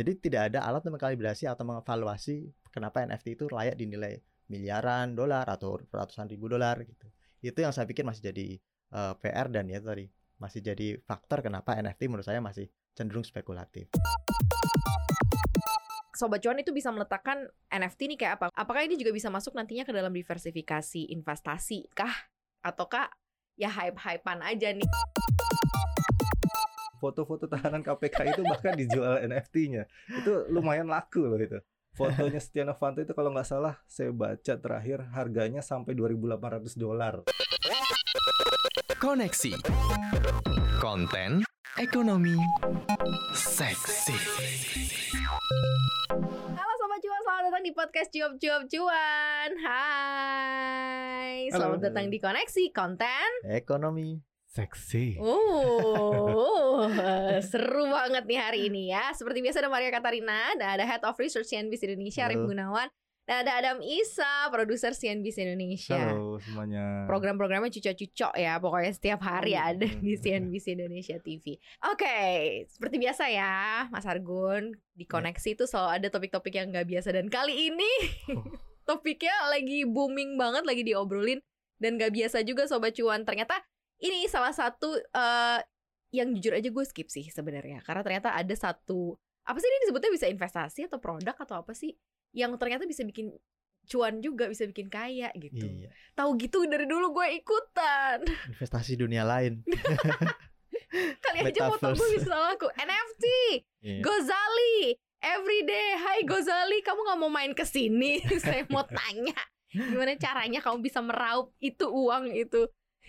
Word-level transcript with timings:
Jadi 0.00 0.16
tidak 0.16 0.48
ada 0.48 0.64
alat 0.64 0.80
mengkalibrasi 0.88 1.44
atau 1.44 1.60
mengevaluasi 1.68 2.48
kenapa 2.72 3.04
NFT 3.04 3.36
itu 3.36 3.44
layak 3.52 3.76
dinilai 3.76 4.16
miliaran 4.48 5.12
dolar 5.12 5.44
atau 5.44 5.76
ratusan 5.76 6.24
ribu 6.24 6.48
dolar 6.48 6.80
gitu. 6.88 7.04
Itu 7.44 7.60
yang 7.60 7.76
saya 7.76 7.84
pikir 7.84 8.08
masih 8.08 8.32
jadi 8.32 8.56
uh, 8.96 9.12
eh, 9.12 9.14
PR 9.20 9.52
dan 9.52 9.68
ya 9.68 9.76
tadi 9.84 10.08
masih 10.40 10.64
jadi 10.64 10.96
faktor 11.04 11.44
kenapa 11.44 11.76
NFT 11.76 12.08
menurut 12.08 12.24
saya 12.24 12.40
masih 12.40 12.72
cenderung 12.96 13.28
spekulatif. 13.28 13.92
Sobat 16.16 16.40
Cuan 16.40 16.56
itu 16.56 16.72
bisa 16.72 16.88
meletakkan 16.88 17.52
NFT 17.68 18.00
ini 18.08 18.16
kayak 18.16 18.40
apa? 18.40 18.46
Apakah 18.56 18.88
ini 18.88 18.96
juga 18.96 19.12
bisa 19.12 19.28
masuk 19.28 19.52
nantinya 19.52 19.84
ke 19.84 19.92
dalam 19.92 20.16
diversifikasi 20.16 21.12
investasi 21.12 21.92
kah? 21.92 22.32
Ataukah 22.64 23.12
ya 23.60 23.68
hype-hypean 23.68 24.40
aja 24.48 24.72
nih? 24.72 24.88
Foto-foto 27.00 27.48
tahanan 27.48 27.80
KPK 27.80 28.36
itu 28.36 28.42
bahkan 28.44 28.76
dijual 28.76 29.24
NFT-nya. 29.24 29.88
Itu 30.20 30.44
lumayan 30.52 30.92
laku 30.92 31.24
loh 31.24 31.40
itu. 31.40 31.56
Fotonya 31.96 32.38
Setia 32.38 32.62
Novanto 32.62 33.02
itu 33.02 33.16
kalau 33.16 33.34
nggak 33.34 33.48
salah 33.48 33.74
saya 33.90 34.14
baca 34.14 34.54
terakhir 34.60 35.10
harganya 35.10 35.64
sampai 35.64 35.96
2.800 35.96 36.78
dolar. 36.78 37.26
Koneksi 39.00 39.56
Konten 40.76 41.42
Ekonomi 41.80 42.36
Seksi 43.32 44.16
Halo 46.52 46.72
Sobat 46.76 47.00
Cuan, 47.00 47.20
selamat 47.24 47.42
datang 47.48 47.64
di 47.64 47.72
podcast 47.72 48.08
Cuap 48.12 48.32
Cuap 48.36 48.62
Cuan 48.68 49.50
Hai, 49.64 51.48
selamat 51.48 51.80
Halo. 51.80 51.86
datang 51.88 52.06
di 52.12 52.18
Koneksi 52.20 52.64
Konten 52.76 53.30
Ekonomi 53.48 54.29
Seksi. 54.50 55.14
Oh, 55.22 56.82
seru 57.54 57.86
banget 57.86 58.26
nih 58.26 58.38
hari 58.42 58.60
ini 58.66 58.90
ya. 58.90 59.14
Seperti 59.14 59.46
biasa 59.46 59.62
ada 59.62 59.70
Maria 59.70 59.94
Katarina, 59.94 60.58
dan 60.58 60.74
ada 60.74 60.82
Head 60.82 61.06
of 61.06 61.14
Research 61.22 61.54
CNBC 61.54 61.86
Indonesia, 61.86 62.26
Arif 62.26 62.42
Gunawan. 62.42 62.90
Dan 63.30 63.46
ada 63.46 63.62
Adam 63.62 63.78
Isa, 63.78 64.50
produser 64.50 64.90
CNBC 64.90 65.46
Indonesia. 65.46 66.02
Halo 66.02 66.42
semuanya. 66.42 67.06
Program-programnya 67.06 67.70
cucok-cucok 67.70 68.34
ya, 68.34 68.58
pokoknya 68.58 68.90
setiap 68.90 69.22
hari 69.22 69.54
oh, 69.54 69.62
ada 69.70 69.86
di 69.86 70.18
CNBC 70.18 70.74
Indonesia 70.74 71.14
TV. 71.22 71.54
Oke, 71.86 72.02
okay, 72.02 72.66
seperti 72.66 72.98
biasa 72.98 73.30
ya, 73.30 73.86
Mas 73.86 74.02
Argun. 74.02 74.74
Di 74.98 75.06
ya. 75.06 75.14
koneksi 75.14 75.46
itu 75.46 75.62
selalu 75.70 75.90
ada 76.02 76.06
topik-topik 76.10 76.58
yang 76.58 76.74
nggak 76.74 76.90
biasa. 76.90 77.14
Dan 77.14 77.30
kali 77.30 77.70
ini 77.70 77.92
oh. 78.34 78.50
topiknya 78.90 79.46
lagi 79.46 79.86
booming 79.86 80.34
banget, 80.34 80.66
lagi 80.66 80.82
diobrolin. 80.82 81.38
Dan 81.78 82.02
nggak 82.02 82.10
biasa 82.10 82.42
juga 82.42 82.66
Sobat 82.66 82.98
Cuan. 82.98 83.22
Ternyata 83.22 83.62
ini 84.00 84.26
salah 84.26 84.52
satu 84.52 84.96
uh, 84.96 85.60
yang 86.10 86.34
jujur 86.34 86.56
aja 86.56 86.68
gue 86.68 86.84
skip 86.88 87.06
sih 87.06 87.30
sebenarnya 87.30 87.84
karena 87.86 88.02
ternyata 88.02 88.34
ada 88.34 88.54
satu 88.56 89.14
apa 89.46 89.56
sih 89.62 89.68
ini 89.70 89.78
disebutnya 89.86 90.10
bisa 90.10 90.26
investasi 90.26 90.90
atau 90.90 90.98
produk 90.98 91.36
atau 91.38 91.62
apa 91.62 91.72
sih 91.72 91.94
yang 92.34 92.54
ternyata 92.58 92.86
bisa 92.86 93.06
bikin 93.06 93.30
cuan 93.90 94.22
juga 94.22 94.46
bisa 94.46 94.68
bikin 94.68 94.86
kaya 94.86 95.32
gitu. 95.34 95.66
Iya. 95.66 95.90
Tahu 96.14 96.36
gitu 96.38 96.62
dari 96.68 96.86
dulu 96.86 97.16
gue 97.16 97.42
ikutan. 97.42 98.22
Investasi 98.54 98.94
dunia 99.00 99.24
lain. 99.24 99.64
Kali 101.24 101.38
aja 101.46 101.70
mau 101.70 101.78
gue 101.78 102.08
bisa 102.18 102.34
laku 102.34 102.66
NFT, 102.74 103.24
iya. 103.82 104.02
Gozali, 104.02 104.98
everyday. 105.22 105.94
Hai 105.98 106.26
Gozali, 106.26 106.82
kamu 106.82 107.00
nggak 107.06 107.18
mau 107.18 107.30
main 107.30 107.54
ke 107.54 107.62
sini? 107.62 108.18
Saya 108.42 108.66
mau 108.66 108.82
tanya, 108.82 109.38
gimana 109.70 110.18
caranya 110.18 110.58
kamu 110.58 110.82
bisa 110.82 110.98
meraup 110.98 111.54
itu 111.62 111.86
uang 111.86 112.34
itu? 112.34 112.66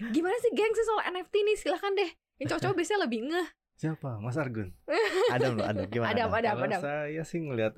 Gimana 0.09 0.35
sih 0.41 0.51
geng 0.57 0.73
sih 0.73 0.85
soal 0.89 1.13
NFT 1.13 1.35
nih? 1.45 1.55
Silahkan 1.61 1.93
deh. 1.93 2.09
Yang 2.41 2.47
cowok-cowok 2.57 2.75
biasanya 2.81 3.01
lebih 3.05 3.19
ngeh. 3.29 3.47
Siapa? 3.77 4.09
Mas 4.17 4.37
Argun. 4.37 4.73
Adam 5.35 5.57
loh, 5.57 5.65
Adam. 5.65 5.85
Gimana? 5.85 6.09
Adam, 6.13 6.29
Adam, 6.33 6.55
Adam. 6.57 6.65
Adam. 6.65 6.81
Saya 6.81 7.21
sih 7.25 7.39
ngelihat 7.41 7.77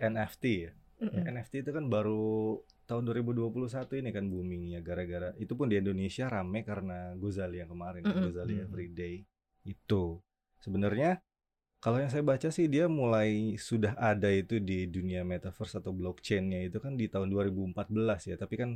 NFT 0.00 0.44
ya. 0.68 0.72
Mm 0.98 1.08
-mm. 1.14 1.22
NFT 1.30 1.54
itu 1.62 1.70
kan 1.70 1.86
baru 1.86 2.58
tahun 2.88 3.04
2021 3.06 4.00
ini 4.02 4.10
kan 4.10 4.24
boomingnya 4.26 4.80
gara-gara 4.82 5.30
itu 5.38 5.54
pun 5.54 5.70
di 5.70 5.78
Indonesia 5.78 6.26
rame 6.26 6.66
karena 6.66 7.14
Gozali 7.14 7.62
yang 7.62 7.70
kemarin 7.70 8.02
mm 8.02 8.10
-mm. 8.10 8.24
Gozali 8.26 8.54
Everyday 8.58 9.14
itu 9.62 10.18
sebenarnya 10.58 11.22
kalau 11.78 12.02
yang 12.02 12.10
saya 12.10 12.26
baca 12.26 12.50
sih 12.50 12.66
dia 12.66 12.90
mulai 12.90 13.54
sudah 13.54 13.94
ada 13.94 14.26
itu 14.34 14.58
di 14.58 14.90
dunia 14.90 15.22
metaverse 15.22 15.78
atau 15.78 15.94
blockchainnya 15.94 16.66
itu 16.66 16.82
kan 16.82 16.98
di 16.98 17.06
tahun 17.06 17.30
2014 17.30 18.34
ya 18.34 18.36
tapi 18.40 18.58
kan 18.58 18.70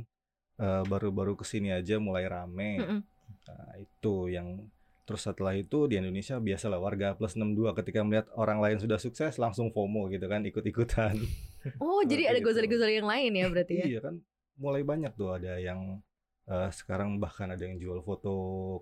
uh, 0.59 0.83
baru-baru 0.85 1.37
ke 1.39 1.45
sini 1.47 1.73
aja 1.73 1.97
mulai 1.97 2.27
rame. 2.27 2.71
Mm 2.77 2.85
-mm. 2.85 2.99
Nah, 3.47 3.73
itu 3.79 4.15
yang 4.29 4.67
terus 5.03 5.27
setelah 5.27 5.51
itu 5.51 5.91
di 5.91 5.99
Indonesia 5.99 6.39
biasalah 6.39 6.79
warga 6.79 7.11
plus 7.11 7.35
62 7.35 7.75
ketika 7.83 7.99
melihat 8.07 8.27
orang 8.39 8.63
lain 8.63 8.79
sudah 8.79 8.95
sukses 8.95 9.35
langsung 9.35 9.67
FOMO 9.75 10.07
gitu 10.07 10.25
kan 10.31 10.43
ikut-ikutan. 10.47 11.19
Oh, 11.83 11.99
jadi 12.11 12.31
ada 12.31 12.39
gitu. 12.39 12.51
gozali-gozali 12.51 13.03
yang 13.03 13.09
lain 13.09 13.31
ya 13.35 13.45
berarti 13.51 13.73
ya? 13.83 13.85
Iya 13.87 13.99
kan 13.99 14.15
mulai 14.57 14.85
banyak 14.85 15.13
tuh 15.17 15.33
ada 15.33 15.57
yang 15.57 16.01
uh, 16.49 16.69
sekarang 16.69 17.17
bahkan 17.17 17.49
ada 17.49 17.63
yang 17.65 17.81
jual 17.81 17.99
foto 18.05 18.33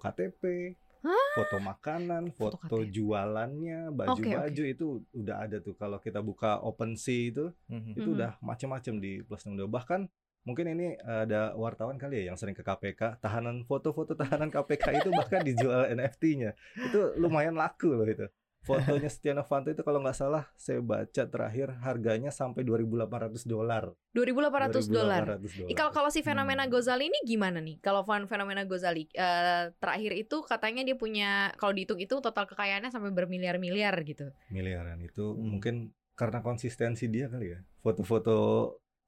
KTP, 0.04 0.76
Hah? 1.02 1.28
foto 1.38 1.58
makanan, 1.64 2.36
foto, 2.36 2.60
foto 2.60 2.78
jualannya, 2.86 3.90
baju-baju 3.94 4.52
okay, 4.52 4.72
okay. 4.72 4.76
itu 4.76 5.02
udah 5.16 5.36
ada 5.48 5.58
tuh. 5.64 5.76
Kalau 5.80 5.98
kita 5.98 6.20
buka 6.20 6.60
OpenSea 6.62 7.32
itu, 7.32 7.46
mm 7.72 7.80
-hmm. 7.80 7.94
itu 7.98 8.10
udah 8.14 8.32
macam-macam 8.44 8.94
di 9.00 9.24
plus 9.24 9.48
62. 9.48 9.68
Bahkan 9.70 10.02
Mungkin 10.42 10.74
ini 10.74 10.98
ada 11.02 11.54
wartawan 11.54 12.02
kali 12.02 12.26
ya 12.26 12.34
yang 12.34 12.38
sering 12.38 12.58
ke 12.58 12.66
KPK, 12.66 13.22
tahanan 13.22 13.62
foto-foto 13.66 14.18
tahanan 14.18 14.50
KPK 14.50 15.06
itu 15.06 15.10
bahkan 15.14 15.46
dijual 15.46 15.86
NFT-nya. 15.94 16.58
Itu 16.90 17.14
lumayan 17.22 17.54
laku 17.54 17.94
loh 17.94 18.08
itu. 18.10 18.26
Fotonya 18.62 19.10
Setia 19.10 19.34
Novanto 19.34 19.74
itu 19.74 19.82
kalau 19.82 20.06
nggak 20.06 20.14
salah 20.14 20.46
saya 20.54 20.86
baca 20.86 21.26
terakhir 21.26 21.82
harganya 21.82 22.30
sampai 22.30 22.62
2.800 22.62 23.50
dolar. 23.50 23.90
2.800 24.14 24.86
dolar. 24.86 25.42
Kalau 25.74 25.90
kalau 25.90 26.10
si 26.14 26.22
fenomena 26.22 26.70
hmm. 26.70 26.74
Gozali 26.74 27.10
ini 27.10 27.20
gimana 27.26 27.58
nih? 27.58 27.82
Kalau 27.82 28.06
fenomena 28.06 28.62
Gozali 28.70 29.10
uh, 29.18 29.74
terakhir 29.82 30.14
itu 30.14 30.46
katanya 30.46 30.86
dia 30.86 30.94
punya 30.94 31.50
kalau 31.58 31.74
dihitung 31.74 31.98
itu 31.98 32.22
total 32.22 32.46
kekayaannya 32.46 32.94
sampai 32.94 33.10
bermiliar-miliar 33.10 33.98
gitu. 34.06 34.30
Miliaran 34.54 35.02
itu 35.02 35.34
hmm. 35.34 35.42
mungkin 35.42 35.76
karena 36.14 36.46
konsistensi 36.46 37.10
dia 37.10 37.34
kali 37.34 37.58
ya. 37.58 37.60
Foto-foto 37.82 38.38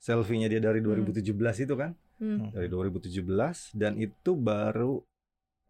selfie-nya 0.03 0.51
dia 0.51 0.59
dari 0.59 0.83
2017 0.83 1.23
hmm. 1.23 1.63
itu 1.63 1.75
kan 1.79 1.95
hmm. 2.19 2.51
dari 2.51 2.67
2017 2.67 3.23
dan 3.79 3.95
itu 3.95 4.31
baru 4.35 4.99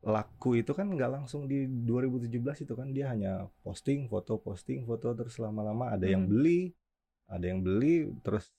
laku 0.04 0.60
itu 0.60 0.74
kan 0.74 0.90
nggak 0.90 1.22
langsung 1.22 1.46
di 1.46 1.70
2017 1.70 2.66
itu 2.66 2.74
kan 2.74 2.90
dia 2.90 3.14
hanya 3.14 3.46
posting 3.62 4.10
foto 4.10 4.42
posting 4.42 4.90
foto 4.90 5.14
terus 5.14 5.38
lama-lama 5.38 5.94
ada 5.94 6.10
hmm. 6.10 6.14
yang 6.18 6.24
beli 6.26 6.62
ada 7.30 7.46
yang 7.46 7.62
beli 7.62 8.10
terus 8.26 8.50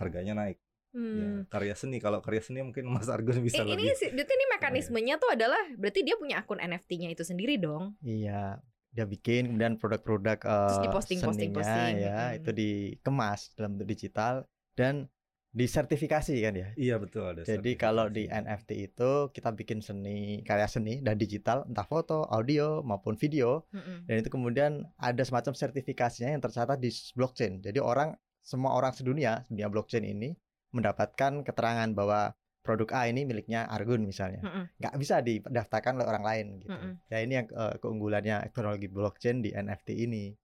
harganya 0.00 0.32
naik 0.32 0.58
ya, 0.90 0.98
hmm. 0.98 1.14
ya, 1.20 1.28
karya 1.52 1.74
seni 1.76 2.00
kalau 2.00 2.24
karya 2.24 2.42
seni 2.42 2.64
mungkin 2.64 2.88
Mas 2.88 3.12
Argus 3.12 3.36
bisa 3.38 3.62
eh, 3.62 3.68
lebih 3.68 3.84
ini 3.84 4.16
berarti 4.16 4.32
ini 4.32 4.46
mekanismenya 4.56 5.14
tuh 5.20 5.30
adalah 5.36 5.60
berarti 5.76 6.00
dia 6.08 6.16
punya 6.16 6.40
akun 6.40 6.58
NFT-nya 6.58 7.12
itu 7.12 7.22
sendiri 7.22 7.60
dong 7.60 7.94
iya 8.00 8.56
dia 8.88 9.04
bikin 9.04 9.52
kemudian 9.52 9.76
produk-produk 9.76 10.40
uh, 10.48 10.80
diposting, 10.82 11.20
posting, 11.20 11.52
posting. 11.52 12.00
ya 12.00 12.32
hmm. 12.32 12.38
itu 12.40 12.50
dikemas 12.56 13.52
dalam 13.54 13.76
bentuk 13.76 13.92
digital 13.92 14.48
dan 14.72 15.06
disertifikasi 15.48 16.34
kan 16.44 16.54
ya. 16.54 16.68
Iya 16.76 16.96
betul 17.00 17.24
ada. 17.24 17.42
Jadi 17.42 17.74
kalau 17.80 18.12
di 18.12 18.28
NFT 18.28 18.92
itu 18.92 19.32
kita 19.32 19.56
bikin 19.56 19.80
seni 19.80 20.44
karya 20.44 20.68
seni 20.68 21.00
dan 21.00 21.16
digital 21.16 21.64
entah 21.64 21.88
foto, 21.88 22.28
audio 22.28 22.84
maupun 22.84 23.16
video 23.16 23.64
mm-hmm. 23.72 23.98
dan 24.04 24.14
itu 24.20 24.28
kemudian 24.28 24.72
ada 25.00 25.22
semacam 25.24 25.56
sertifikasinya 25.56 26.36
yang 26.36 26.42
tercatat 26.44 26.76
di 26.76 26.92
blockchain. 27.16 27.64
Jadi 27.64 27.80
orang 27.80 28.12
semua 28.44 28.76
orang 28.76 28.92
sedunia 28.92 29.44
dunia 29.48 29.72
blockchain 29.72 30.04
ini 30.04 30.36
mendapatkan 30.76 31.44
keterangan 31.44 31.88
bahwa 31.96 32.36
produk 32.60 33.00
A 33.00 33.08
ini 33.08 33.24
miliknya 33.24 33.64
Argun 33.64 34.04
misalnya, 34.04 34.44
mm-hmm. 34.44 34.64
nggak 34.76 34.94
bisa 35.00 35.24
didaftarkan 35.24 35.96
oleh 35.96 36.06
orang 36.12 36.24
lain 36.28 36.46
gitu. 36.60 36.76
Mm-hmm. 36.76 36.92
Ya 37.08 37.18
ini 37.24 37.32
yang 37.40 37.46
uh, 37.56 37.74
keunggulannya 37.80 38.36
teknologi 38.52 38.92
blockchain 38.92 39.40
di 39.40 39.56
NFT 39.56 40.04
ini. 40.04 40.36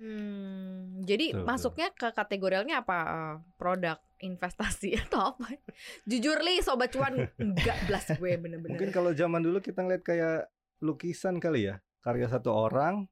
Hmm, 0.00 1.04
jadi 1.04 1.36
betul, 1.36 1.44
masuknya 1.44 1.88
ke 1.92 2.08
kategorialnya 2.16 2.80
apa? 2.80 2.98
Uh, 3.04 3.36
produk 3.60 4.00
investasi 4.24 4.96
atau 5.04 5.36
apa? 5.36 5.60
Jujur 6.08 6.40
li 6.40 6.64
sobat 6.64 6.88
cuan 6.88 7.28
enggak 7.36 7.78
belas 7.84 8.08
gue 8.16 8.32
bener-bener. 8.40 8.80
Mungkin 8.80 8.90
kalau 8.96 9.12
zaman 9.12 9.44
dulu 9.44 9.60
kita 9.60 9.84
ngeliat 9.84 10.00
kayak 10.00 10.48
lukisan 10.80 11.36
kali 11.36 11.68
ya, 11.68 11.84
karya 12.00 12.32
satu 12.32 12.48
orang 12.48 13.04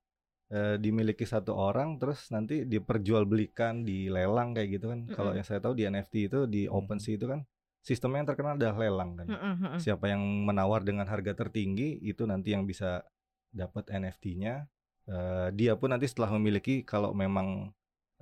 eh, 0.48 0.80
dimiliki 0.80 1.28
satu 1.28 1.52
orang 1.52 2.00
terus 2.00 2.32
nanti 2.32 2.64
diperjualbelikan 2.64 3.84
di 3.84 4.08
lelang 4.08 4.56
kayak 4.56 4.80
gitu 4.80 4.88
kan. 4.88 5.04
Mm 5.04 5.06
-hmm. 5.12 5.16
Kalau 5.16 5.32
yang 5.36 5.44
saya 5.44 5.60
tahu 5.60 5.76
di 5.76 5.84
NFT 5.84 6.14
itu 6.32 6.40
di 6.48 6.64
OpenSea 6.64 7.20
itu 7.20 7.28
kan 7.28 7.44
sistemnya 7.84 8.24
yang 8.24 8.28
terkenal 8.32 8.52
adalah 8.56 8.76
lelang 8.80 9.10
kan. 9.12 9.26
Mm 9.28 9.36
-hmm. 9.36 9.76
Siapa 9.76 10.08
yang 10.08 10.24
menawar 10.24 10.88
dengan 10.88 11.04
harga 11.04 11.36
tertinggi 11.36 12.00
itu 12.00 12.24
nanti 12.24 12.56
yang 12.56 12.64
bisa 12.64 13.04
dapat 13.52 13.92
NFT-nya 13.92 14.68
uh, 15.08 15.48
dia 15.50 15.74
pun 15.74 15.90
nanti 15.90 16.06
setelah 16.06 16.36
memiliki 16.36 16.84
kalau 16.84 17.16
memang 17.16 17.72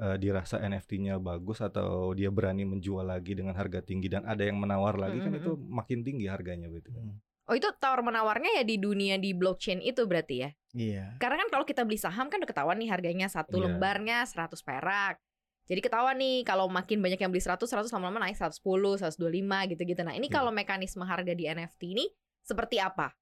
uh, 0.01 0.17
dirasa 0.17 0.63
NFT-nya 0.63 1.19
bagus 1.19 1.61
atau 1.61 2.15
dia 2.15 2.31
berani 2.31 2.65
menjual 2.65 3.05
lagi 3.05 3.37
dengan 3.37 3.55
harga 3.59 3.83
tinggi 3.83 4.09
dan 4.09 4.25
ada 4.25 4.47
yang 4.47 4.57
menawar 4.57 4.97
lagi 4.97 5.21
mm 5.21 5.27
-hmm. 5.27 5.35
kan 5.35 5.41
itu 5.43 5.53
makin 5.69 5.99
tinggi 6.07 6.27
harganya 6.31 6.71
begitu 6.71 6.95
kan. 6.95 7.05
Mm. 7.13 7.19
Oh 7.47 7.55
itu 7.55 7.71
tawar 7.79 8.03
menawarnya 8.03 8.59
ya 8.59 8.65
di 8.67 8.75
dunia 8.75 9.23
di 9.23 9.31
blockchain 9.31 9.79
itu 9.79 10.03
berarti 10.03 10.35
ya? 10.43 10.51
Iya. 10.75 11.05
Karena 11.23 11.47
kan 11.47 11.49
kalau 11.55 11.63
kita 11.63 11.87
beli 11.87 11.95
saham 11.95 12.27
kan 12.27 12.43
udah 12.43 12.51
ketahuan 12.51 12.75
nih 12.75 12.91
harganya 12.91 13.31
satu 13.31 13.63
Iya. 13.63 13.71
lembarnya 13.71 14.27
100 14.27 14.67
perak. 14.67 15.23
Jadi 15.71 15.79
ketahuan 15.79 16.19
nih 16.19 16.43
kalau 16.43 16.67
makin 16.67 16.99
banyak 16.99 17.23
yang 17.23 17.31
beli 17.31 17.43
100, 17.43 17.71
100 17.71 17.91
lama-lama 17.95 18.27
naik 18.27 18.35
110, 18.35 18.99
125 18.99 19.63
gitu-gitu. 19.71 20.03
Nah 20.03 20.19
ini 20.19 20.27
Iya. 20.27 20.43
kalau 20.43 20.51
mekanisme 20.51 21.07
harga 21.07 21.33
di 21.39 21.47
NFT 21.47 21.83
ini 21.95 22.11
seperti 22.43 22.83
apa? 22.83 23.15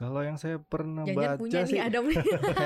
Kalau 0.00 0.24
yang 0.24 0.40
saya 0.40 0.56
pernah 0.56 1.04
Jangan 1.04 1.36
baca 1.36 1.36
punya 1.36 1.60
sih 1.68 1.76
nih 1.76 1.80
Adam. 1.84 2.04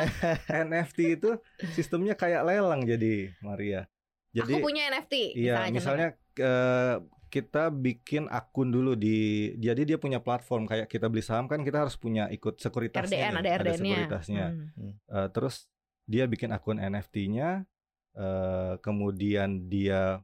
NFT 0.70 0.98
itu 1.18 1.30
sistemnya 1.74 2.14
kayak 2.14 2.46
lelang 2.46 2.86
jadi 2.86 3.34
Maria. 3.42 3.90
Jadi 4.30 4.54
Aku 4.54 4.70
punya 4.70 4.86
NFT. 4.86 5.34
Iya, 5.34 5.66
misalnya 5.74 6.14
eh, 6.38 7.02
kita 7.34 7.74
bikin 7.74 8.30
akun 8.30 8.70
dulu 8.70 8.94
di 8.94 9.50
jadi 9.58 9.82
dia 9.82 9.98
punya 9.98 10.22
platform 10.22 10.70
kayak 10.70 10.86
kita 10.86 11.10
beli 11.10 11.26
saham 11.26 11.50
kan 11.50 11.66
kita 11.66 11.82
harus 11.82 11.98
punya 11.98 12.30
ikut 12.30 12.62
sekuritasnya 12.62 13.10
RDN 13.10 13.34
nih, 13.34 13.42
ada 13.42 13.50
RDN-nya. 13.58 13.74
sekuritasnya. 13.74 14.46
Hmm. 14.54 14.92
Eh, 14.94 15.28
terus 15.34 15.66
dia 16.06 16.30
bikin 16.30 16.54
akun 16.54 16.78
NFT-nya 16.78 17.66
eh, 18.14 18.74
kemudian 18.78 19.66
dia 19.66 20.22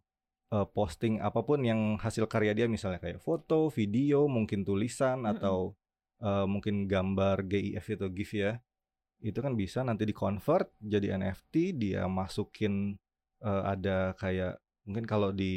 eh, 0.55 0.67
posting 0.71 1.19
apa 1.19 1.43
pun 1.43 1.59
yang 1.67 1.99
hasil 1.99 2.31
karya 2.31 2.55
dia 2.55 2.71
misalnya 2.71 3.03
kayak 3.03 3.19
foto, 3.19 3.67
video, 3.75 4.31
mungkin 4.31 4.63
tulisan 4.63 5.27
Mm-mm. 5.27 5.35
atau 5.35 5.75
eh, 6.21 6.47
mungkin 6.47 6.87
gambar 6.87 7.45
GIF 7.45 7.87
atau 7.97 8.09
GIF 8.09 8.33
ya. 8.37 8.53
Itu 9.21 9.45
kan 9.45 9.53
bisa 9.53 9.85
nanti 9.85 10.09
di-convert 10.09 10.73
jadi 10.81 11.17
NFT, 11.17 11.77
dia 11.77 12.09
masukin 12.09 12.97
eh, 13.41 13.63
ada 13.65 14.13
kayak 14.17 14.57
mungkin 14.89 15.05
kalau 15.05 15.29
di 15.33 15.55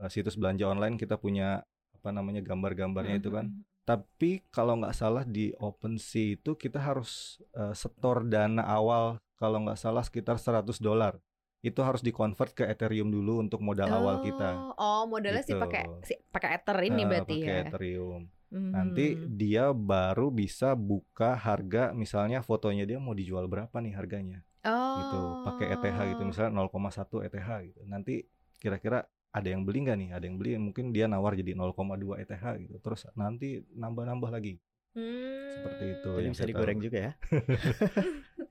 eh, 0.00 0.08
situs 0.12 0.36
belanja 0.36 0.68
online 0.68 0.96
kita 0.96 1.16
punya 1.16 1.64
apa 1.94 2.08
namanya 2.12 2.44
gambar-gambarnya 2.44 3.16
itu 3.16 3.30
kan. 3.32 3.46
Tapi 3.84 4.40
kalau 4.48 4.80
nggak 4.80 4.96
salah 4.96 5.24
di 5.24 5.52
OpenSea 5.56 6.40
itu 6.40 6.56
kita 6.56 6.80
harus 6.80 7.36
eh, 7.52 7.72
setor 7.72 8.24
dana 8.24 8.64
awal 8.64 9.20
kalau 9.36 9.60
nggak 9.64 9.76
salah 9.76 10.00
sekitar 10.00 10.36
100 10.36 10.80
dolar. 10.80 11.16
Itu 11.64 11.80
harus 11.80 12.04
dikonvert 12.04 12.52
ke 12.52 12.68
Ethereum 12.68 13.08
dulu 13.08 13.40
untuk 13.40 13.64
modal 13.64 13.88
awal 13.88 14.20
kita. 14.20 14.76
Oh, 14.76 15.08
modalnya 15.08 15.40
sih 15.40 15.56
Gitu. 15.56 15.64
pakai 15.64 15.82
si, 16.04 16.12
pakai 16.28 16.60
Ether 16.60 16.76
ini 16.84 17.02
Eh, 17.04 17.08
berarti 17.08 17.36
pakai 17.40 17.48
ya. 17.48 17.64
Ethereum. 17.64 18.22
Hmm. 18.54 18.70
Nanti 18.70 19.18
dia 19.34 19.74
baru 19.74 20.30
bisa 20.30 20.78
buka 20.78 21.34
harga 21.34 21.90
misalnya 21.90 22.38
fotonya 22.38 22.86
dia 22.86 23.02
mau 23.02 23.10
dijual 23.10 23.50
berapa 23.50 23.74
nih 23.82 23.98
harganya 23.98 24.46
oh. 24.62 24.94
gitu. 25.02 25.20
Pakai 25.42 25.66
ETH 25.74 25.98
gitu 26.14 26.22
misalnya 26.22 26.62
0,1 26.62 27.26
ETH 27.26 27.50
gitu. 27.66 27.80
Nanti 27.90 28.14
kira-kira 28.62 29.02
ada 29.34 29.48
yang 29.50 29.66
beli 29.66 29.82
nggak 29.82 29.98
nih? 29.98 30.10
Ada 30.14 30.24
yang 30.30 30.36
beli 30.38 30.50
mungkin 30.62 30.94
dia 30.94 31.10
nawar 31.10 31.34
jadi 31.34 31.58
0,2 31.58 32.22
ETH 32.22 32.44
gitu. 32.62 32.76
Terus 32.78 33.10
nanti 33.18 33.58
nambah-nambah 33.74 34.30
lagi. 34.30 34.62
Hmm. 34.94 35.50
Seperti 35.58 35.84
itu. 35.98 36.10
Jadi 36.14 36.22
yang 36.22 36.34
bisa 36.38 36.42
saya 36.46 36.50
digoreng 36.54 36.78
tahu. 36.78 36.86
juga 36.86 36.98
ya. 37.02 37.12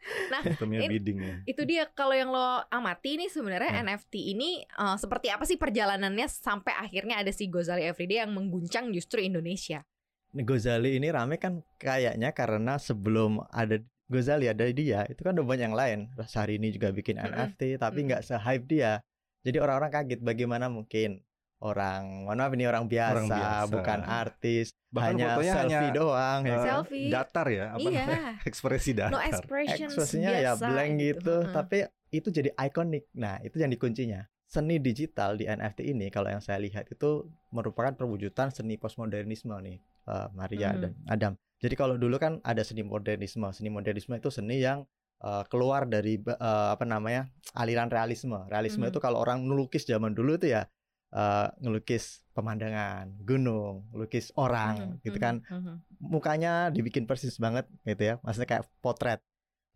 Nah, 0.04 0.44
Sistemnya 0.44 0.84
bidding 0.84 1.20
ya. 1.24 1.36
itu 1.48 1.62
dia 1.64 1.84
kalau 1.88 2.12
yang 2.12 2.28
lo 2.28 2.60
amati 2.68 3.16
nih 3.16 3.32
sebenarnya 3.32 3.72
Hmm. 3.72 3.88
NFT 3.88 4.36
ini 4.36 4.60
eh, 4.68 4.98
seperti 5.00 5.32
apa 5.32 5.48
sih 5.48 5.56
perjalanannya 5.56 6.28
sampai 6.28 6.76
akhirnya 6.76 7.24
ada 7.24 7.32
si 7.32 7.48
Gozali 7.48 7.88
Everyday 7.88 8.20
yang 8.26 8.36
mengguncang 8.36 8.92
justru 8.92 9.24
Indonesia. 9.24 9.88
Gozali 10.34 10.98
ini 10.98 11.14
rame 11.14 11.38
kan 11.38 11.62
kayaknya 11.78 12.34
karena 12.34 12.82
sebelum 12.82 13.46
ada 13.54 13.78
Gozali 14.10 14.50
ada 14.50 14.66
dia 14.74 15.06
itu 15.06 15.22
kan 15.22 15.38
udah 15.38 15.46
banyak 15.46 15.66
yang 15.70 15.78
lain. 15.78 16.00
Sehari 16.26 16.58
ini 16.58 16.74
juga 16.74 16.90
bikin 16.90 17.22
Mm-mm. 17.22 17.30
NFT 17.54 17.78
tapi 17.78 18.10
nggak 18.10 18.26
se-hype 18.26 18.66
dia. 18.66 18.98
Jadi 19.46 19.58
orang-orang 19.62 19.94
kaget 19.94 20.20
bagaimana 20.26 20.74
mungkin 20.74 21.22
orang 21.64 22.28
mohon 22.28 22.38
maaf 22.44 22.52
ini 22.58 22.66
orang 22.68 22.86
biasa, 22.92 23.14
Orang 23.16 23.30
biasa. 23.32 23.72
bukan 23.72 24.00
artis, 24.04 24.66
Bahkan 24.92 25.08
hanya 25.16 25.26
fotonya 25.32 25.54
selfie 25.56 25.72
hanya, 25.80 25.96
doang 25.96 26.40
ya. 26.44 26.58
Selfie. 26.60 27.08
datar 27.08 27.48
ya 27.48 27.66
apa 27.72 27.88
iya. 27.88 28.04
namanya 28.04 28.32
ekspresi 28.50 28.92
datar 28.92 29.14
No 29.16 29.20
Ekspresinya 29.24 30.32
ya 30.36 30.52
blank 30.60 30.92
gitu, 31.00 31.36
Heeh. 31.40 31.54
tapi 31.56 31.78
itu 32.12 32.28
jadi 32.30 32.50
ikonik. 32.54 33.08
Nah, 33.16 33.40
itu 33.42 33.58
yang 33.58 33.72
dikuncinya. 33.72 34.28
Seni 34.46 34.78
digital 34.78 35.34
di 35.34 35.50
NFT 35.50 35.90
ini 35.90 36.14
kalau 36.14 36.30
yang 36.30 36.44
saya 36.44 36.62
lihat 36.62 36.86
itu 36.86 37.26
merupakan 37.50 37.90
perwujudan 37.98 38.54
seni 38.54 38.78
postmodernisme 38.78 39.50
nih, 39.66 39.82
eh, 40.08 40.28
Maria 40.36 40.76
Mhm. 40.76 40.82
dan 40.82 40.92
Adam. 41.08 41.34
Jadi 41.64 41.76
kalau 41.80 41.96
dulu 41.96 42.20
kan 42.20 42.44
ada 42.44 42.60
seni 42.64 42.84
modernisme. 42.84 43.48
Seni 43.56 43.70
modernisme 43.72 44.14
itu 44.18 44.30
seni 44.32 44.60
yang 44.60 44.84
eh, 45.24 45.44
keluar 45.48 45.88
dari 45.88 46.20
eh, 46.20 46.70
apa 46.76 46.84
namanya? 46.84 47.32
aliran 47.56 47.88
realisme. 47.88 48.36
Realisme 48.52 48.84
Mhm. 48.88 48.92
itu 48.92 49.00
kalau 49.00 49.24
orang 49.24 49.48
ngelukis 49.48 49.88
zaman 49.88 50.12
dulu 50.12 50.36
itu 50.36 50.52
ya 50.52 50.68
eh, 51.14 51.48
ngelukis 51.64 52.26
pemandangan, 52.36 53.14
gunung, 53.24 53.86
lukis 53.94 54.34
orang 54.36 54.98
Mhm, 55.00 55.06
gitu 55.06 55.18
mhm, 55.18 55.24
kan 55.24 55.36
mhm. 55.48 55.76
mukanya 56.04 56.54
dibikin 56.74 57.06
persis 57.08 57.38
banget 57.40 57.70
gitu 57.88 58.04
ya 58.04 58.16
maksudnya 58.26 58.50
kayak 58.50 58.66
potret 58.84 59.20